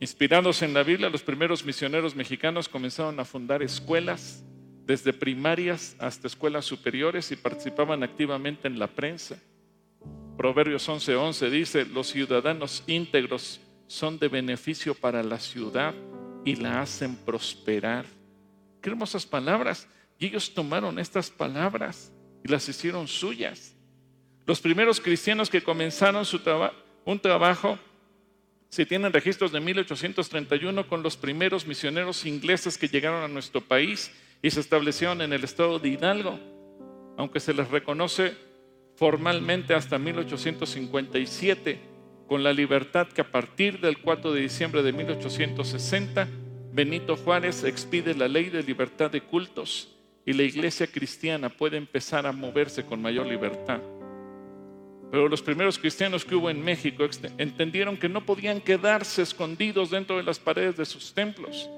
[0.00, 4.44] Inspirados en la Biblia, los primeros misioneros mexicanos comenzaron a fundar escuelas,
[4.84, 9.38] desde primarias hasta escuelas superiores y participaban activamente en la prensa.
[10.36, 15.94] Proverbios 11:11 dice, los ciudadanos íntegros son de beneficio para la ciudad
[16.44, 18.06] y la hacen prosperar.
[18.80, 19.88] Qué hermosas palabras.
[20.20, 22.12] Y ellos tomaron estas palabras
[22.44, 23.74] y las hicieron suyas.
[24.46, 26.40] Los primeros cristianos que comenzaron su
[27.04, 27.78] un trabajo,
[28.68, 34.10] se tienen registros de 1831 con los primeros misioneros ingleses que llegaron a nuestro país
[34.42, 36.38] y se establecieron en el estado de Hidalgo,
[37.16, 38.36] aunque se les reconoce
[38.96, 41.80] formalmente hasta 1857,
[42.28, 46.28] con la libertad que a partir del 4 de diciembre de 1860,
[46.72, 52.26] Benito Juárez expide la ley de libertad de cultos y la iglesia cristiana puede empezar
[52.26, 53.80] a moverse con mayor libertad.
[55.10, 57.02] Pero los primeros cristianos que hubo en México
[57.38, 61.70] entendieron que no podían quedarse escondidos dentro de las paredes de sus templos.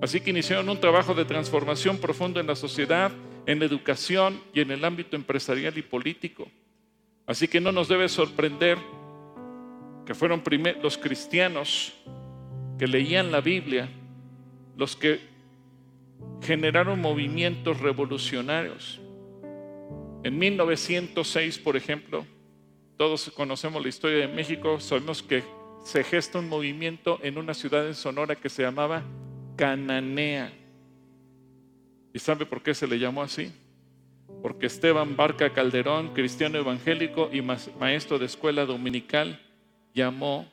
[0.00, 3.10] Así que iniciaron un trabajo de transformación profundo en la sociedad,
[3.46, 6.48] en la educación y en el ámbito empresarial y político.
[7.26, 8.78] Así que no nos debe sorprender
[10.08, 10.42] que fueron
[10.80, 11.92] los cristianos
[12.78, 13.90] que leían la Biblia
[14.74, 15.20] los que
[16.40, 19.02] generaron movimientos revolucionarios.
[20.22, 22.24] En 1906, por ejemplo,
[22.96, 25.44] todos conocemos la historia de México, sabemos que
[25.84, 29.02] se gesta un movimiento en una ciudad en Sonora que se llamaba
[29.56, 30.50] Cananea.
[32.14, 33.52] ¿Y sabe por qué se le llamó así?
[34.40, 39.38] Porque Esteban Barca Calderón, cristiano evangélico y maestro de escuela dominical,
[39.98, 40.48] llamó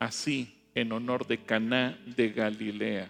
[0.00, 3.08] así en honor de Caná de Galilea.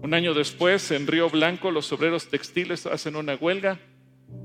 [0.00, 3.78] Un año después, en Río Blanco, los obreros textiles hacen una huelga,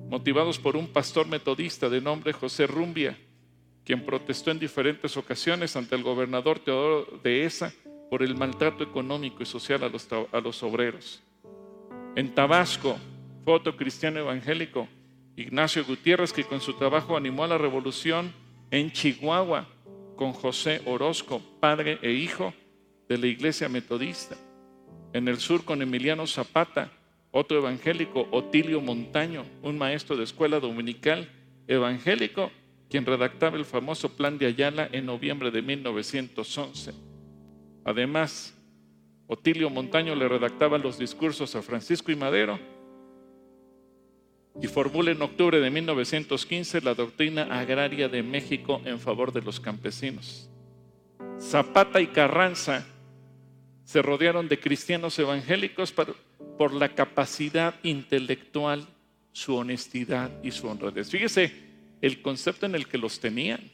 [0.10, 3.18] motivados por un pastor metodista de nombre José Rumbia,
[3.86, 7.74] quien protestó en diferentes ocasiones ante el gobernador Teodoro de Esa
[8.10, 11.24] por el maltrato económico y social a los, a los obreros.
[12.18, 12.98] En Tabasco,
[13.46, 14.90] foto cristiano evangélico,
[15.38, 18.34] Ignacio Gutiérrez, que con su trabajo animó a la revolución
[18.72, 19.68] en Chihuahua
[20.16, 22.54] con José Orozco, padre e hijo
[23.08, 24.36] de la iglesia metodista.
[25.14, 26.92] En el sur con Emiliano Zapata,
[27.32, 31.30] otro evangélico, Otilio Montaño, un maestro de escuela dominical
[31.68, 32.52] evangélico,
[32.90, 36.94] quien redactaba el famoso plan de Ayala en noviembre de 1911.
[37.86, 38.54] Además,
[39.28, 42.60] Otilio Montaño le redactaba los discursos a Francisco y Madero
[44.62, 49.60] y formula en octubre de 1915 la doctrina agraria de México en favor de los
[49.60, 50.50] campesinos.
[51.40, 52.86] Zapata y Carranza
[53.84, 58.88] se rodearon de cristianos evangélicos por la capacidad intelectual,
[59.32, 61.10] su honestidad y su honradez.
[61.10, 61.54] Fíjese
[62.02, 63.72] el concepto en el que los tenían.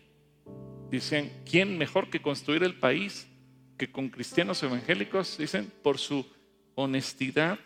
[0.92, 3.28] Dicen, ¿quién mejor que construir el país
[3.78, 5.38] que con cristianos evangélicos?
[5.38, 6.26] Dicen, por su
[6.76, 7.58] honestidad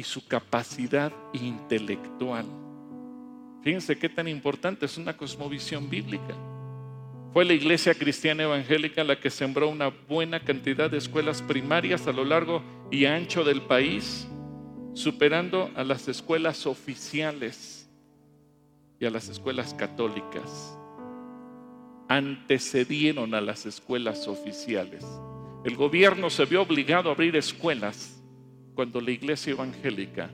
[0.00, 2.46] y su capacidad intelectual.
[3.62, 6.34] Fíjense qué tan importante es una cosmovisión bíblica.
[7.34, 12.12] Fue la iglesia cristiana evangélica la que sembró una buena cantidad de escuelas primarias a
[12.12, 14.26] lo largo y ancho del país,
[14.94, 17.86] superando a las escuelas oficiales
[18.98, 20.78] y a las escuelas católicas.
[22.08, 25.04] Antecedieron a las escuelas oficiales.
[25.62, 28.19] El gobierno se vio obligado a abrir escuelas
[28.80, 30.30] cuando la iglesia evangélica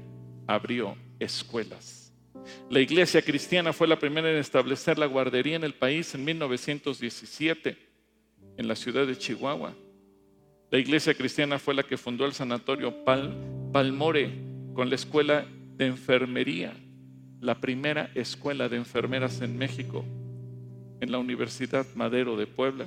[0.46, 2.12] abrió escuelas.
[2.70, 7.76] La iglesia cristiana fue la primera en establecer la guardería en el país en 1917,
[8.56, 9.74] en la ciudad de Chihuahua.
[10.70, 12.94] La iglesia cristiana fue la que fundó el sanatorio
[13.72, 14.30] Palmore
[14.74, 15.44] con la escuela
[15.76, 16.72] de enfermería,
[17.40, 20.04] la primera escuela de enfermeras en México,
[21.00, 22.86] en la Universidad Madero de Puebla.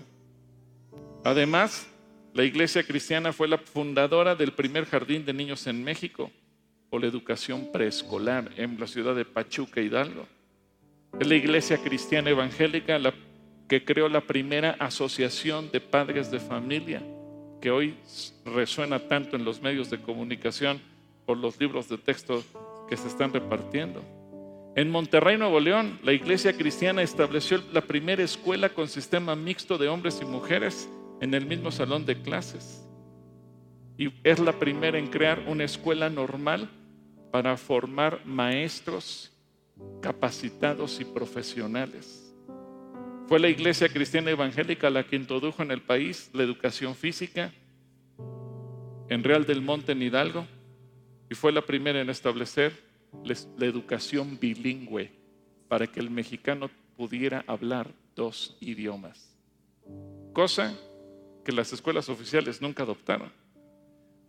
[1.25, 1.85] Además,
[2.33, 6.31] la iglesia cristiana fue la fundadora del primer jardín de niños en México
[6.89, 10.27] o la educación preescolar en la ciudad de Pachuca, Hidalgo.
[11.19, 13.13] Es la iglesia cristiana evangélica la
[13.67, 17.01] que creó la primera asociación de padres de familia,
[17.61, 17.95] que hoy
[18.45, 20.81] resuena tanto en los medios de comunicación
[21.25, 22.43] por los libros de texto
[22.87, 24.03] que se están repartiendo.
[24.75, 29.87] En Monterrey, Nuevo León, la iglesia cristiana estableció la primera escuela con sistema mixto de
[29.87, 30.89] hombres y mujeres
[31.21, 32.85] en el mismo salón de clases.
[33.97, 36.69] Y es la primera en crear una escuela normal
[37.31, 39.31] para formar maestros
[40.01, 42.33] capacitados y profesionales.
[43.27, 47.53] Fue la Iglesia Cristiana Evangélica la que introdujo en el país la educación física
[49.09, 50.47] en Real del Monte en Hidalgo
[51.29, 52.73] y fue la primera en establecer
[53.23, 55.11] la educación bilingüe
[55.67, 59.35] para que el mexicano pudiera hablar dos idiomas,
[60.33, 60.75] cosa
[61.49, 63.31] que las escuelas oficiales nunca adoptaron.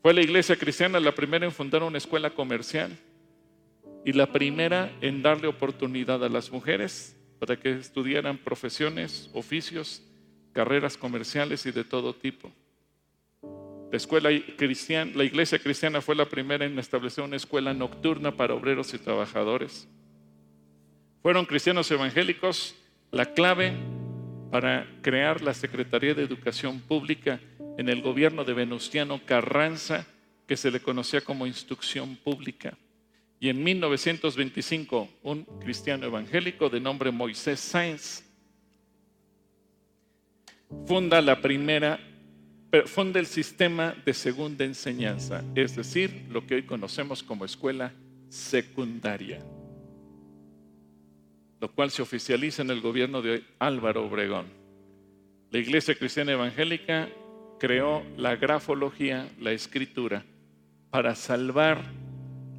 [0.00, 2.96] Fue la iglesia cristiana la primera en fundar una escuela comercial
[4.06, 10.02] y la primera en darle oportunidad a las mujeres para que estudiaran profesiones, oficios,
[10.54, 12.50] carreras comerciales y de todo tipo.
[13.42, 18.54] La escuela cristiana, la iglesia cristiana fue la primera en establecer una escuela nocturna para
[18.54, 19.86] obreros y trabajadores.
[21.20, 22.74] Fueron cristianos evangélicos
[23.10, 23.74] la clave
[24.50, 27.40] para crear la Secretaría de Educación Pública
[27.78, 30.06] en el gobierno de Venustiano Carranza,
[30.46, 32.76] que se le conocía como instrucción pública.
[33.38, 38.22] Y en 1925, un cristiano evangélico de nombre Moisés Sáenz
[40.86, 41.98] funda la primera,
[42.86, 47.92] funda el sistema de segunda enseñanza, es decir, lo que hoy conocemos como escuela
[48.28, 49.42] secundaria,
[51.60, 54.46] lo cual se oficializa en el gobierno de Álvaro Obregón.
[55.50, 57.08] La Iglesia Cristiana Evangélica
[57.58, 60.24] creó la grafología, la escritura,
[60.90, 61.82] para salvar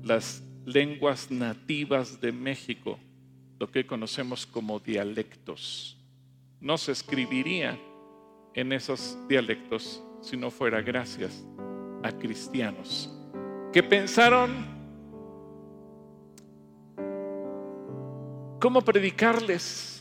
[0.03, 2.99] las lenguas nativas de México,
[3.59, 5.97] lo que conocemos como dialectos.
[6.59, 7.79] No se escribiría
[8.53, 11.43] en esos dialectos si no fuera gracias
[12.03, 13.17] a cristianos
[13.71, 14.80] que pensaron
[18.61, 19.91] cómo predicarles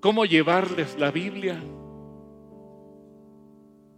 [0.00, 1.60] cómo llevarles la Biblia.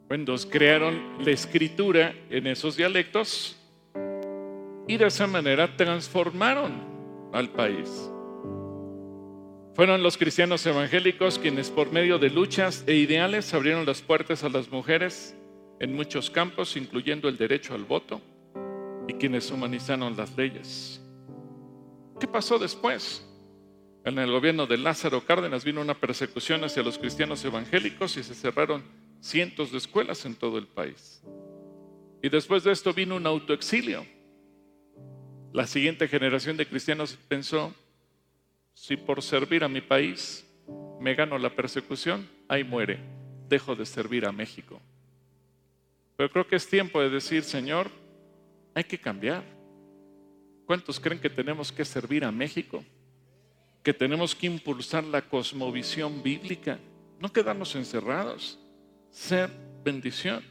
[0.09, 3.59] Bueno, crearon la escritura en esos dialectos
[4.87, 6.72] y de esa manera transformaron
[7.35, 8.11] al país.
[9.74, 14.49] Fueron los cristianos evangélicos quienes por medio de luchas e ideales abrieron las puertas a
[14.49, 15.38] las mujeres
[15.81, 18.20] en muchos campos, incluyendo el derecho al voto,
[19.07, 21.01] y quienes humanizaron las leyes.
[22.20, 23.24] ¿Qué pasó después?
[24.05, 28.35] En el gobierno de Lázaro Cárdenas vino una persecución hacia los cristianos evangélicos y se
[28.35, 28.83] cerraron
[29.20, 31.22] cientos de escuelas en todo el país.
[32.22, 34.05] Y después de esto vino un autoexilio.
[35.53, 37.74] La siguiente generación de cristianos pensó,
[38.74, 40.45] si por servir a mi país
[41.01, 42.99] me gano la persecución, ahí muere,
[43.49, 44.81] dejo de servir a México.
[46.19, 47.91] Pero creo que es tiempo de decir, Señor,
[48.75, 49.43] hay que cambiar.
[50.66, 52.85] ¿Cuántos creen que tenemos que servir a México?
[53.89, 56.79] que tenemos que impulsar la cosmovisión bíblica,
[57.21, 58.59] no quedarnos encerrados,
[59.11, 59.51] ser
[59.83, 60.45] bendición.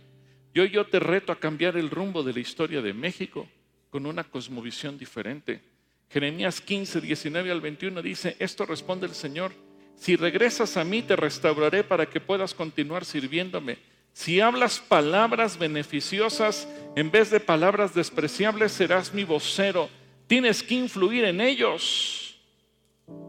[0.56, 3.48] Yo, yo te reto a cambiar el rumbo de la historia de México
[3.92, 5.62] con una cosmovisión diferente.
[6.10, 9.52] Jeremías 15, 19 al 21 dice, esto responde el Señor,
[9.96, 13.78] Si regresas a mí, te restauraré para que puedas continuar sirviéndome.
[14.18, 19.92] Si hablas palabras beneficiosas en vez de palabras despreciables, serás mi vocero.
[20.26, 22.36] Tienes que influir en ellos.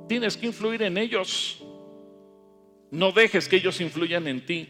[0.09, 1.63] Tienes que influir en ellos.
[2.91, 4.67] No dejes que ellos influyan en ti.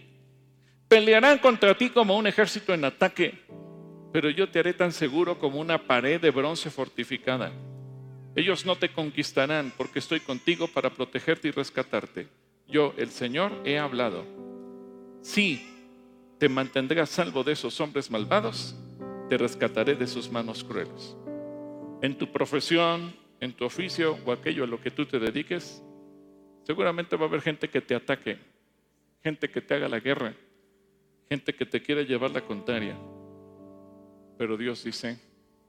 [0.88, 3.38] Pelearán contra ti como un ejército en ataque,
[4.12, 7.52] pero yo te haré tan seguro como una pared de bronce fortificada.
[8.34, 12.26] Ellos no te conquistarán porque estoy contigo para protegerte y rescatarte.
[12.66, 14.24] Yo, el Señor, he hablado.
[15.22, 15.77] Sí,
[16.38, 18.76] te mantendré a salvo de esos hombres malvados,
[19.28, 21.16] te rescataré de sus manos crueles.
[22.00, 25.82] En tu profesión, en tu oficio o aquello a lo que tú te dediques,
[26.64, 28.38] seguramente va a haber gente que te ataque,
[29.22, 30.34] gente que te haga la guerra,
[31.28, 32.96] gente que te quiera llevar la contraria.
[34.38, 35.18] Pero Dios dice,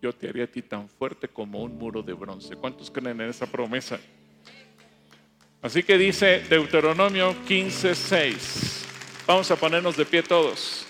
[0.01, 2.55] yo te haré a ti tan fuerte como un muro de bronce.
[2.55, 3.99] ¿Cuántos creen en esa promesa?
[5.61, 8.88] Así que dice Deuteronomio 15:6.
[9.29, 10.87] Vamos a ponernos de pie todos.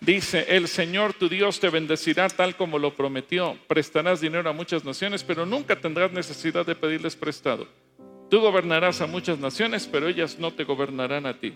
[0.00, 3.54] Dice, el Señor tu Dios te bendecirá tal como lo prometió.
[3.66, 7.68] Prestarás dinero a muchas naciones, pero nunca tendrás necesidad de pedirles prestado.
[8.30, 11.52] Tú gobernarás a muchas naciones, pero ellas no te gobernarán a ti.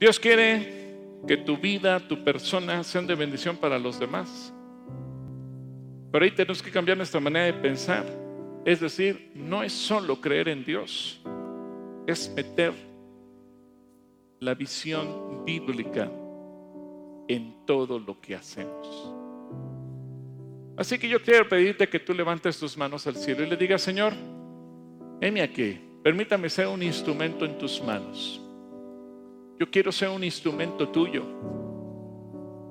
[0.00, 0.96] Dios quiere
[1.28, 4.52] que tu vida, tu persona sean de bendición para los demás.
[6.10, 8.04] Pero ahí tenemos que cambiar nuestra manera de pensar.
[8.64, 11.20] Es decir, no es solo creer en Dios,
[12.06, 12.72] es meter
[14.40, 16.10] la visión bíblica
[17.28, 19.12] en todo lo que hacemos.
[20.76, 23.80] Así que yo quiero pedirte que tú levantes tus manos al cielo y le digas,
[23.82, 24.12] Señor,
[25.20, 28.40] heme aquí, permítame ser un instrumento en tus manos.
[29.58, 31.24] Yo quiero ser un instrumento tuyo.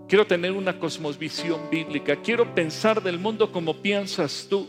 [0.08, 2.16] Quiero tener una cosmovisión bíblica.
[2.18, 4.68] Quiero pensar del mundo como piensas tú.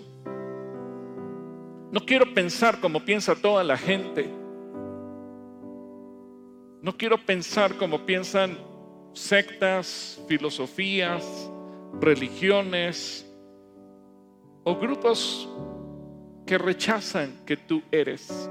[1.92, 4.45] No quiero pensar como piensa toda la gente.
[6.86, 8.56] No quiero pensar como piensan
[9.12, 11.50] sectas, filosofías,
[12.00, 13.28] religiones
[14.62, 15.48] o grupos
[16.46, 18.48] que rechazan que tú eres.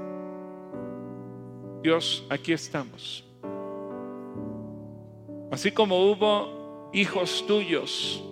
[1.82, 3.24] Dios, aquí estamos.
[5.50, 8.22] Así como hubo hijos tuyos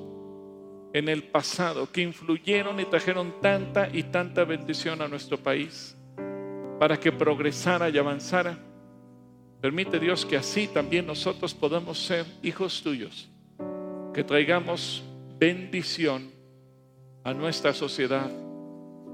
[0.93, 5.97] en el pasado que influyeron y trajeron tanta y tanta bendición a nuestro país
[6.79, 8.74] para que progresara y avanzara.
[9.65, 13.31] Permite Dios que así también nosotros podamos ser hijos tuyos,
[14.13, 15.03] que traigamos
[15.39, 16.31] bendición
[17.23, 18.31] a nuestra sociedad,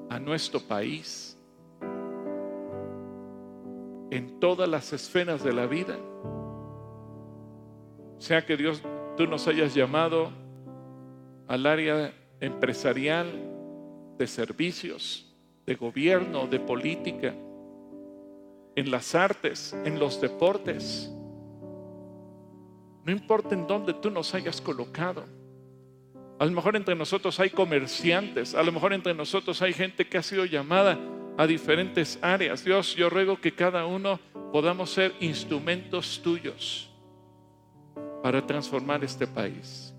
[0.09, 1.39] a nuestro país,
[4.11, 5.97] en todas las esferas de la vida.
[8.19, 8.83] Sea que Dios,
[9.17, 10.33] tú nos hayas llamado
[11.47, 13.29] al área empresarial,
[14.19, 15.33] de servicios,
[15.65, 17.37] de gobierno, de política,
[18.77, 21.11] en las artes, en los deportes.
[23.05, 25.25] No importa en dónde tú nos hayas colocado.
[26.39, 30.19] A lo mejor entre nosotros hay comerciantes, a lo mejor entre nosotros hay gente que
[30.19, 30.99] ha sido llamada
[31.37, 32.65] a diferentes áreas.
[32.65, 34.19] Dios, yo ruego que cada uno
[34.53, 36.91] podamos ser instrumentos tuyos
[38.23, 39.95] para transformar este país.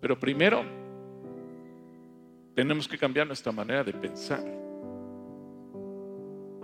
[0.00, 0.64] Pero primero,
[2.54, 4.57] tenemos que cambiar nuestra manera de pensar.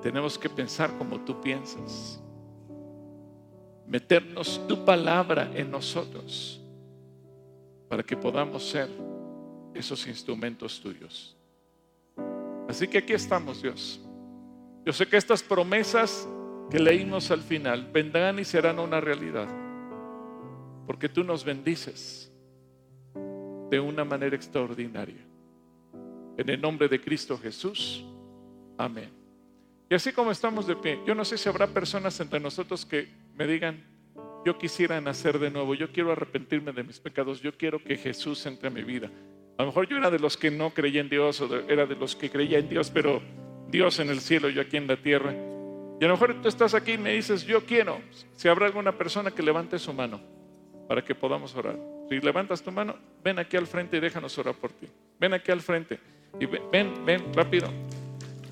[0.04, 2.20] Tenemos que pensar como tú piensas.
[3.86, 6.60] Meternos tu palabra en nosotros
[7.88, 8.90] para que podamos ser
[9.72, 11.34] esos instrumentos tuyos.
[12.68, 13.98] Así que aquí estamos, Dios.
[14.84, 16.28] Yo sé que estas promesas
[16.70, 19.48] que leímos al final vendrán y serán una realidad
[20.86, 22.30] porque tú nos bendices
[23.70, 25.24] de una manera extraordinaria.
[26.36, 28.04] En el nombre de Cristo Jesús.
[28.76, 29.23] Amén.
[29.94, 33.06] Y así como estamos de pie, yo no sé si habrá personas entre nosotros que
[33.36, 33.80] me digan,
[34.44, 38.44] yo quisiera nacer de nuevo, yo quiero arrepentirme de mis pecados, yo quiero que Jesús
[38.46, 39.08] entre en mi vida.
[39.56, 41.94] A lo mejor yo era de los que no creía en Dios o era de
[41.94, 43.22] los que creía en Dios, pero
[43.68, 45.32] Dios en el cielo, yo aquí en la tierra.
[45.32, 48.00] Y a lo mejor tú estás aquí y me dices, yo quiero,
[48.34, 50.20] si habrá alguna persona que levante su mano
[50.88, 51.78] para que podamos orar.
[52.08, 54.88] Si levantas tu mano, ven aquí al frente y déjanos orar por ti.
[55.20, 56.00] Ven aquí al frente
[56.40, 57.68] y ven, ven, rápido.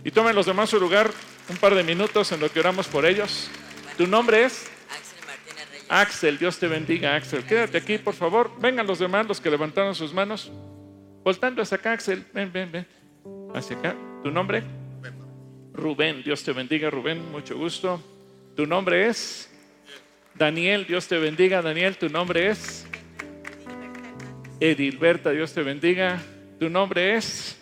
[0.05, 1.11] Y tomen los demás su lugar
[1.49, 3.51] un par de minutos en lo que oramos por ellos.
[3.97, 4.71] ¿Tu nombre es?
[4.91, 5.87] Axel Martínez Reyes.
[5.89, 7.45] Axel, Dios te bendiga, Axel.
[7.45, 8.51] Quédate aquí, por favor.
[8.61, 10.51] Vengan los demás, los que levantaron sus manos.
[11.25, 12.25] Voltando hacia acá, Axel.
[12.33, 12.87] Ven, ven, ven.
[13.55, 13.95] Hacia acá.
[14.23, 14.63] ¿Tu nombre?
[15.73, 16.23] Rubén.
[16.23, 17.31] Dios te bendiga, Rubén.
[17.31, 18.03] Mucho gusto.
[18.57, 19.51] ¿Tu nombre es?
[20.35, 21.63] Daniel, Dios te bendiga.
[21.63, 22.87] Daniel, tu nombre es
[24.61, 26.21] Edilberta, Dios te bendiga.
[26.59, 27.61] Tu nombre es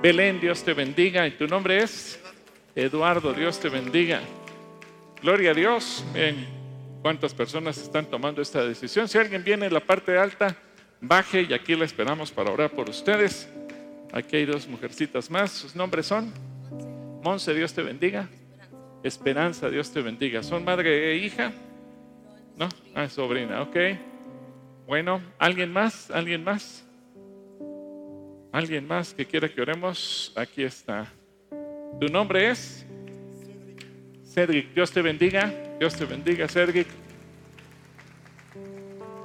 [0.00, 1.26] Belén, Dios te bendiga.
[1.26, 2.20] Y tu nombre es
[2.76, 4.20] Eduardo, Dios te bendiga.
[5.20, 6.04] Gloria a Dios.
[6.14, 6.46] Miren
[7.02, 9.08] cuántas personas están tomando esta decisión.
[9.08, 10.56] Si alguien viene en la parte alta,
[11.00, 13.48] baje y aquí la esperamos para orar por ustedes.
[14.12, 15.50] Aquí hay dos mujercitas más.
[15.50, 16.32] Sus nombres son
[17.22, 18.28] Monse, Dios te bendiga.
[19.02, 20.44] Esperanza, Dios te bendiga.
[20.44, 21.52] ¿Son madre e hija?
[22.56, 23.76] No, ah, sobrina, ok.
[24.86, 26.10] Bueno, ¿alguien más?
[26.10, 26.87] ¿Alguien más?
[28.50, 30.32] ¿Alguien más que quiera que oremos?
[30.34, 31.12] Aquí está.
[32.00, 32.86] ¿Tu nombre es?
[34.24, 35.52] Cedric, Dios te bendiga.
[35.78, 36.86] Dios te bendiga, Cedric.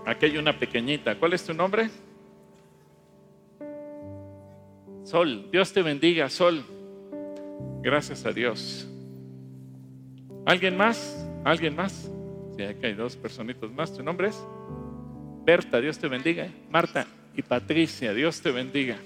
[0.05, 1.15] Aquí hay una pequeñita.
[1.15, 1.89] ¿Cuál es tu nombre?
[5.03, 6.63] Sol, Dios te bendiga, Sol.
[7.81, 8.87] Gracias a Dios.
[10.45, 11.25] ¿Alguien más?
[11.45, 12.09] ¿Alguien más?
[12.57, 13.93] Sí, aquí hay dos personitas más.
[13.93, 14.43] ¿Tu nombre es?
[15.45, 16.49] Berta, Dios te bendiga.
[16.69, 17.05] Marta
[17.35, 18.97] y Patricia, Dios te bendiga.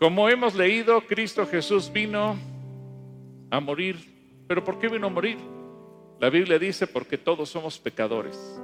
[0.00, 2.38] Como hemos leído, Cristo Jesús vino
[3.50, 3.98] a morir.
[4.48, 5.36] ¿Pero por qué vino a morir?
[6.18, 8.58] La Biblia dice porque todos somos pecadores.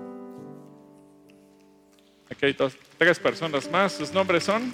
[2.31, 2.57] Aquí hay
[2.97, 3.93] tres personas más.
[3.93, 4.73] Sus nombres son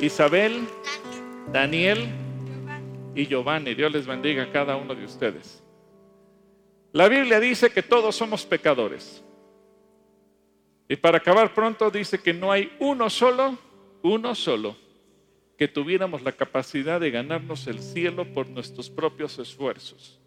[0.00, 0.68] Isabel
[1.50, 2.08] Daniel
[3.14, 3.74] y Giovanni.
[3.74, 5.64] Dios les bendiga a cada uno de ustedes.
[6.92, 9.24] La Biblia dice que todos somos pecadores.
[10.90, 13.56] Y para acabar pronto dice que no hay uno solo,
[14.02, 14.76] uno solo,
[15.56, 20.20] que tuviéramos la capacidad de ganarnos el cielo por nuestros propios esfuerzos.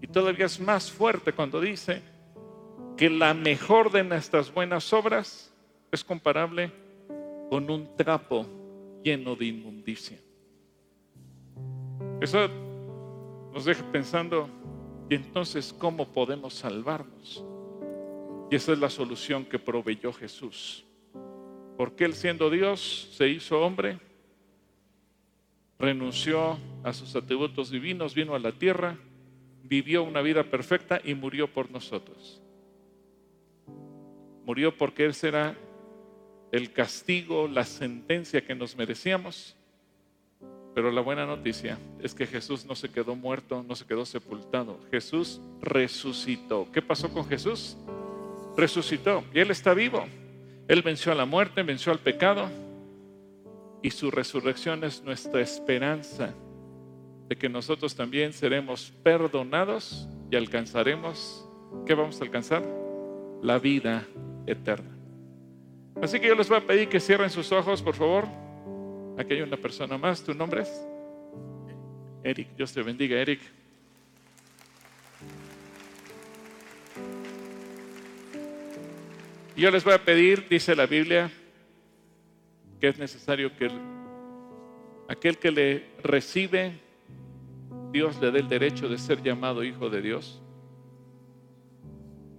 [0.00, 2.02] Y todavía es más fuerte cuando dice
[2.96, 5.52] que la mejor de nuestras buenas obras
[5.90, 6.72] es comparable
[7.50, 8.46] con un trapo
[9.02, 10.18] lleno de inmundicia.
[12.20, 12.48] Eso
[13.52, 14.48] nos deja pensando,
[15.10, 17.44] ¿y entonces cómo podemos salvarnos?
[18.50, 20.84] Y esa es la solución que proveyó Jesús.
[21.76, 23.98] Porque Él siendo Dios se hizo hombre,
[25.82, 28.96] renunció a sus atributos divinos, vino a la tierra,
[29.64, 32.40] vivió una vida perfecta y murió por nosotros.
[34.46, 35.56] Murió porque Él será
[36.52, 39.56] el castigo, la sentencia que nos merecíamos.
[40.72, 44.78] Pero la buena noticia es que Jesús no se quedó muerto, no se quedó sepultado.
[44.92, 46.68] Jesús resucitó.
[46.72, 47.76] ¿Qué pasó con Jesús?
[48.56, 50.06] Resucitó y Él está vivo.
[50.68, 52.48] Él venció a la muerte, venció al pecado
[53.82, 56.32] y su resurrección es nuestra esperanza
[57.28, 61.48] de que nosotros también seremos perdonados y alcanzaremos,
[61.84, 62.62] ¿qué vamos a alcanzar?
[63.42, 64.06] La vida
[64.46, 64.96] eterna.
[66.00, 68.26] Así que yo les voy a pedir que cierren sus ojos, por favor.
[69.18, 70.22] Aquí hay una persona más.
[70.22, 70.86] ¿Tu nombre es?
[72.24, 72.48] Eric.
[72.56, 73.40] Dios te bendiga, Eric.
[79.56, 81.30] Yo les voy a pedir, dice la Biblia,
[82.82, 83.70] que es necesario que
[85.08, 86.80] aquel que le recibe,
[87.92, 90.42] Dios le dé el derecho de ser llamado hijo de Dios.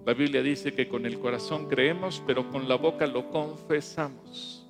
[0.05, 4.67] La Biblia dice que con el corazón creemos, pero con la boca lo confesamos.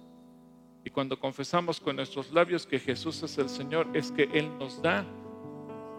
[0.86, 4.80] Y cuando confesamos con nuestros labios que Jesús es el Señor, es que Él nos
[4.80, 5.04] da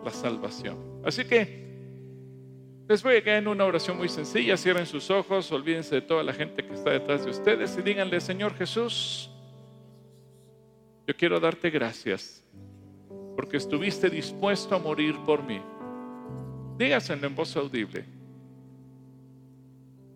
[0.04, 0.78] la salvación.
[1.04, 1.64] Así que
[2.88, 4.56] les voy a quedar en una oración muy sencilla.
[4.56, 8.20] Cierren sus ojos, olvídense de toda la gente que está detrás de ustedes y díganle,
[8.20, 9.32] Señor Jesús,
[11.06, 12.42] yo quiero darte gracias
[13.36, 15.60] porque estuviste dispuesto a morir por mí.
[16.78, 18.04] Dígaselo en voz audible.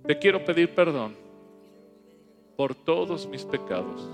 [0.07, 1.15] Te quiero pedir perdón
[2.57, 4.09] por todos mis pecados.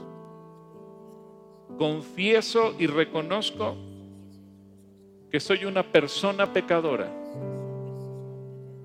[1.78, 3.76] Confieso y reconozco
[5.30, 7.10] que soy una persona pecadora,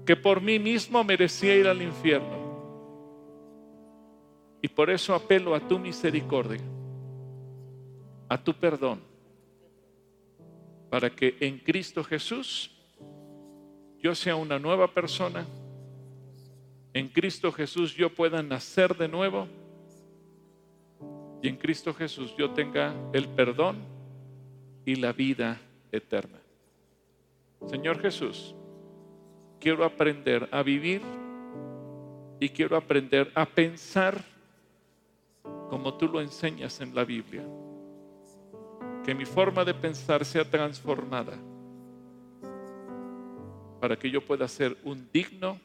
[0.05, 2.39] que por mí mismo merecía ir al infierno.
[4.61, 6.61] Y por eso apelo a tu misericordia,
[8.29, 9.01] a tu perdón,
[10.89, 12.71] para que en Cristo Jesús
[14.01, 15.45] yo sea una nueva persona
[16.93, 19.47] en Cristo Jesús yo pueda nacer de nuevo
[21.41, 23.77] y en Cristo Jesús yo tenga el perdón
[24.85, 25.61] y la vida
[25.91, 26.39] eterna.
[27.67, 28.55] Señor Jesús,
[29.59, 31.01] quiero aprender a vivir
[32.39, 34.23] y quiero aprender a pensar
[35.69, 37.43] como tú lo enseñas en la Biblia.
[39.09, 41.33] Que mi forma de pensar sea transformada
[43.81, 45.59] para que yo pueda ser un digno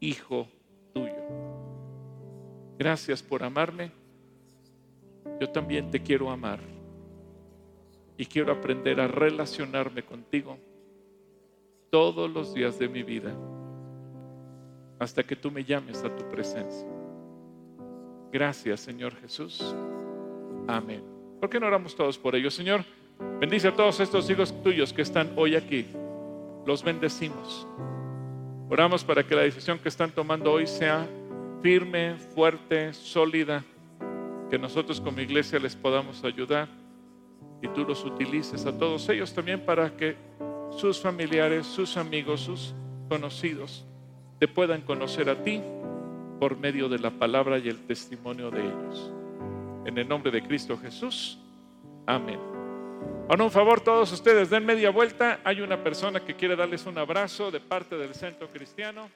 [0.00, 0.48] hijo
[0.94, 1.12] tuyo.
[2.78, 3.92] Gracias por amarme.
[5.38, 6.60] Yo también te quiero amar.
[8.16, 10.56] Y quiero aprender a relacionarme contigo
[11.90, 13.36] todos los días de mi vida
[14.98, 16.88] hasta que tú me llames a tu presencia.
[18.32, 19.62] Gracias, Señor Jesús.
[20.66, 21.11] Amén.
[21.42, 22.54] ¿Por qué no oramos todos por ellos?
[22.54, 22.84] Señor,
[23.40, 25.88] bendice a todos estos hijos tuyos que están hoy aquí.
[26.64, 27.66] Los bendecimos.
[28.70, 31.04] Oramos para que la decisión que están tomando hoy sea
[31.60, 33.64] firme, fuerte, sólida,
[34.50, 36.68] que nosotros como iglesia les podamos ayudar
[37.60, 40.14] y tú los utilices a todos ellos también para que
[40.70, 42.72] sus familiares, sus amigos, sus
[43.08, 43.84] conocidos
[44.38, 45.60] te puedan conocer a ti
[46.38, 49.12] por medio de la palabra y el testimonio de ellos.
[49.84, 51.38] En el nombre de Cristo Jesús.
[52.06, 52.38] Amén.
[53.28, 55.40] Ahora un favor todos ustedes, den media vuelta.
[55.44, 59.08] Hay una persona que quiere darles un abrazo de parte del centro cristiano.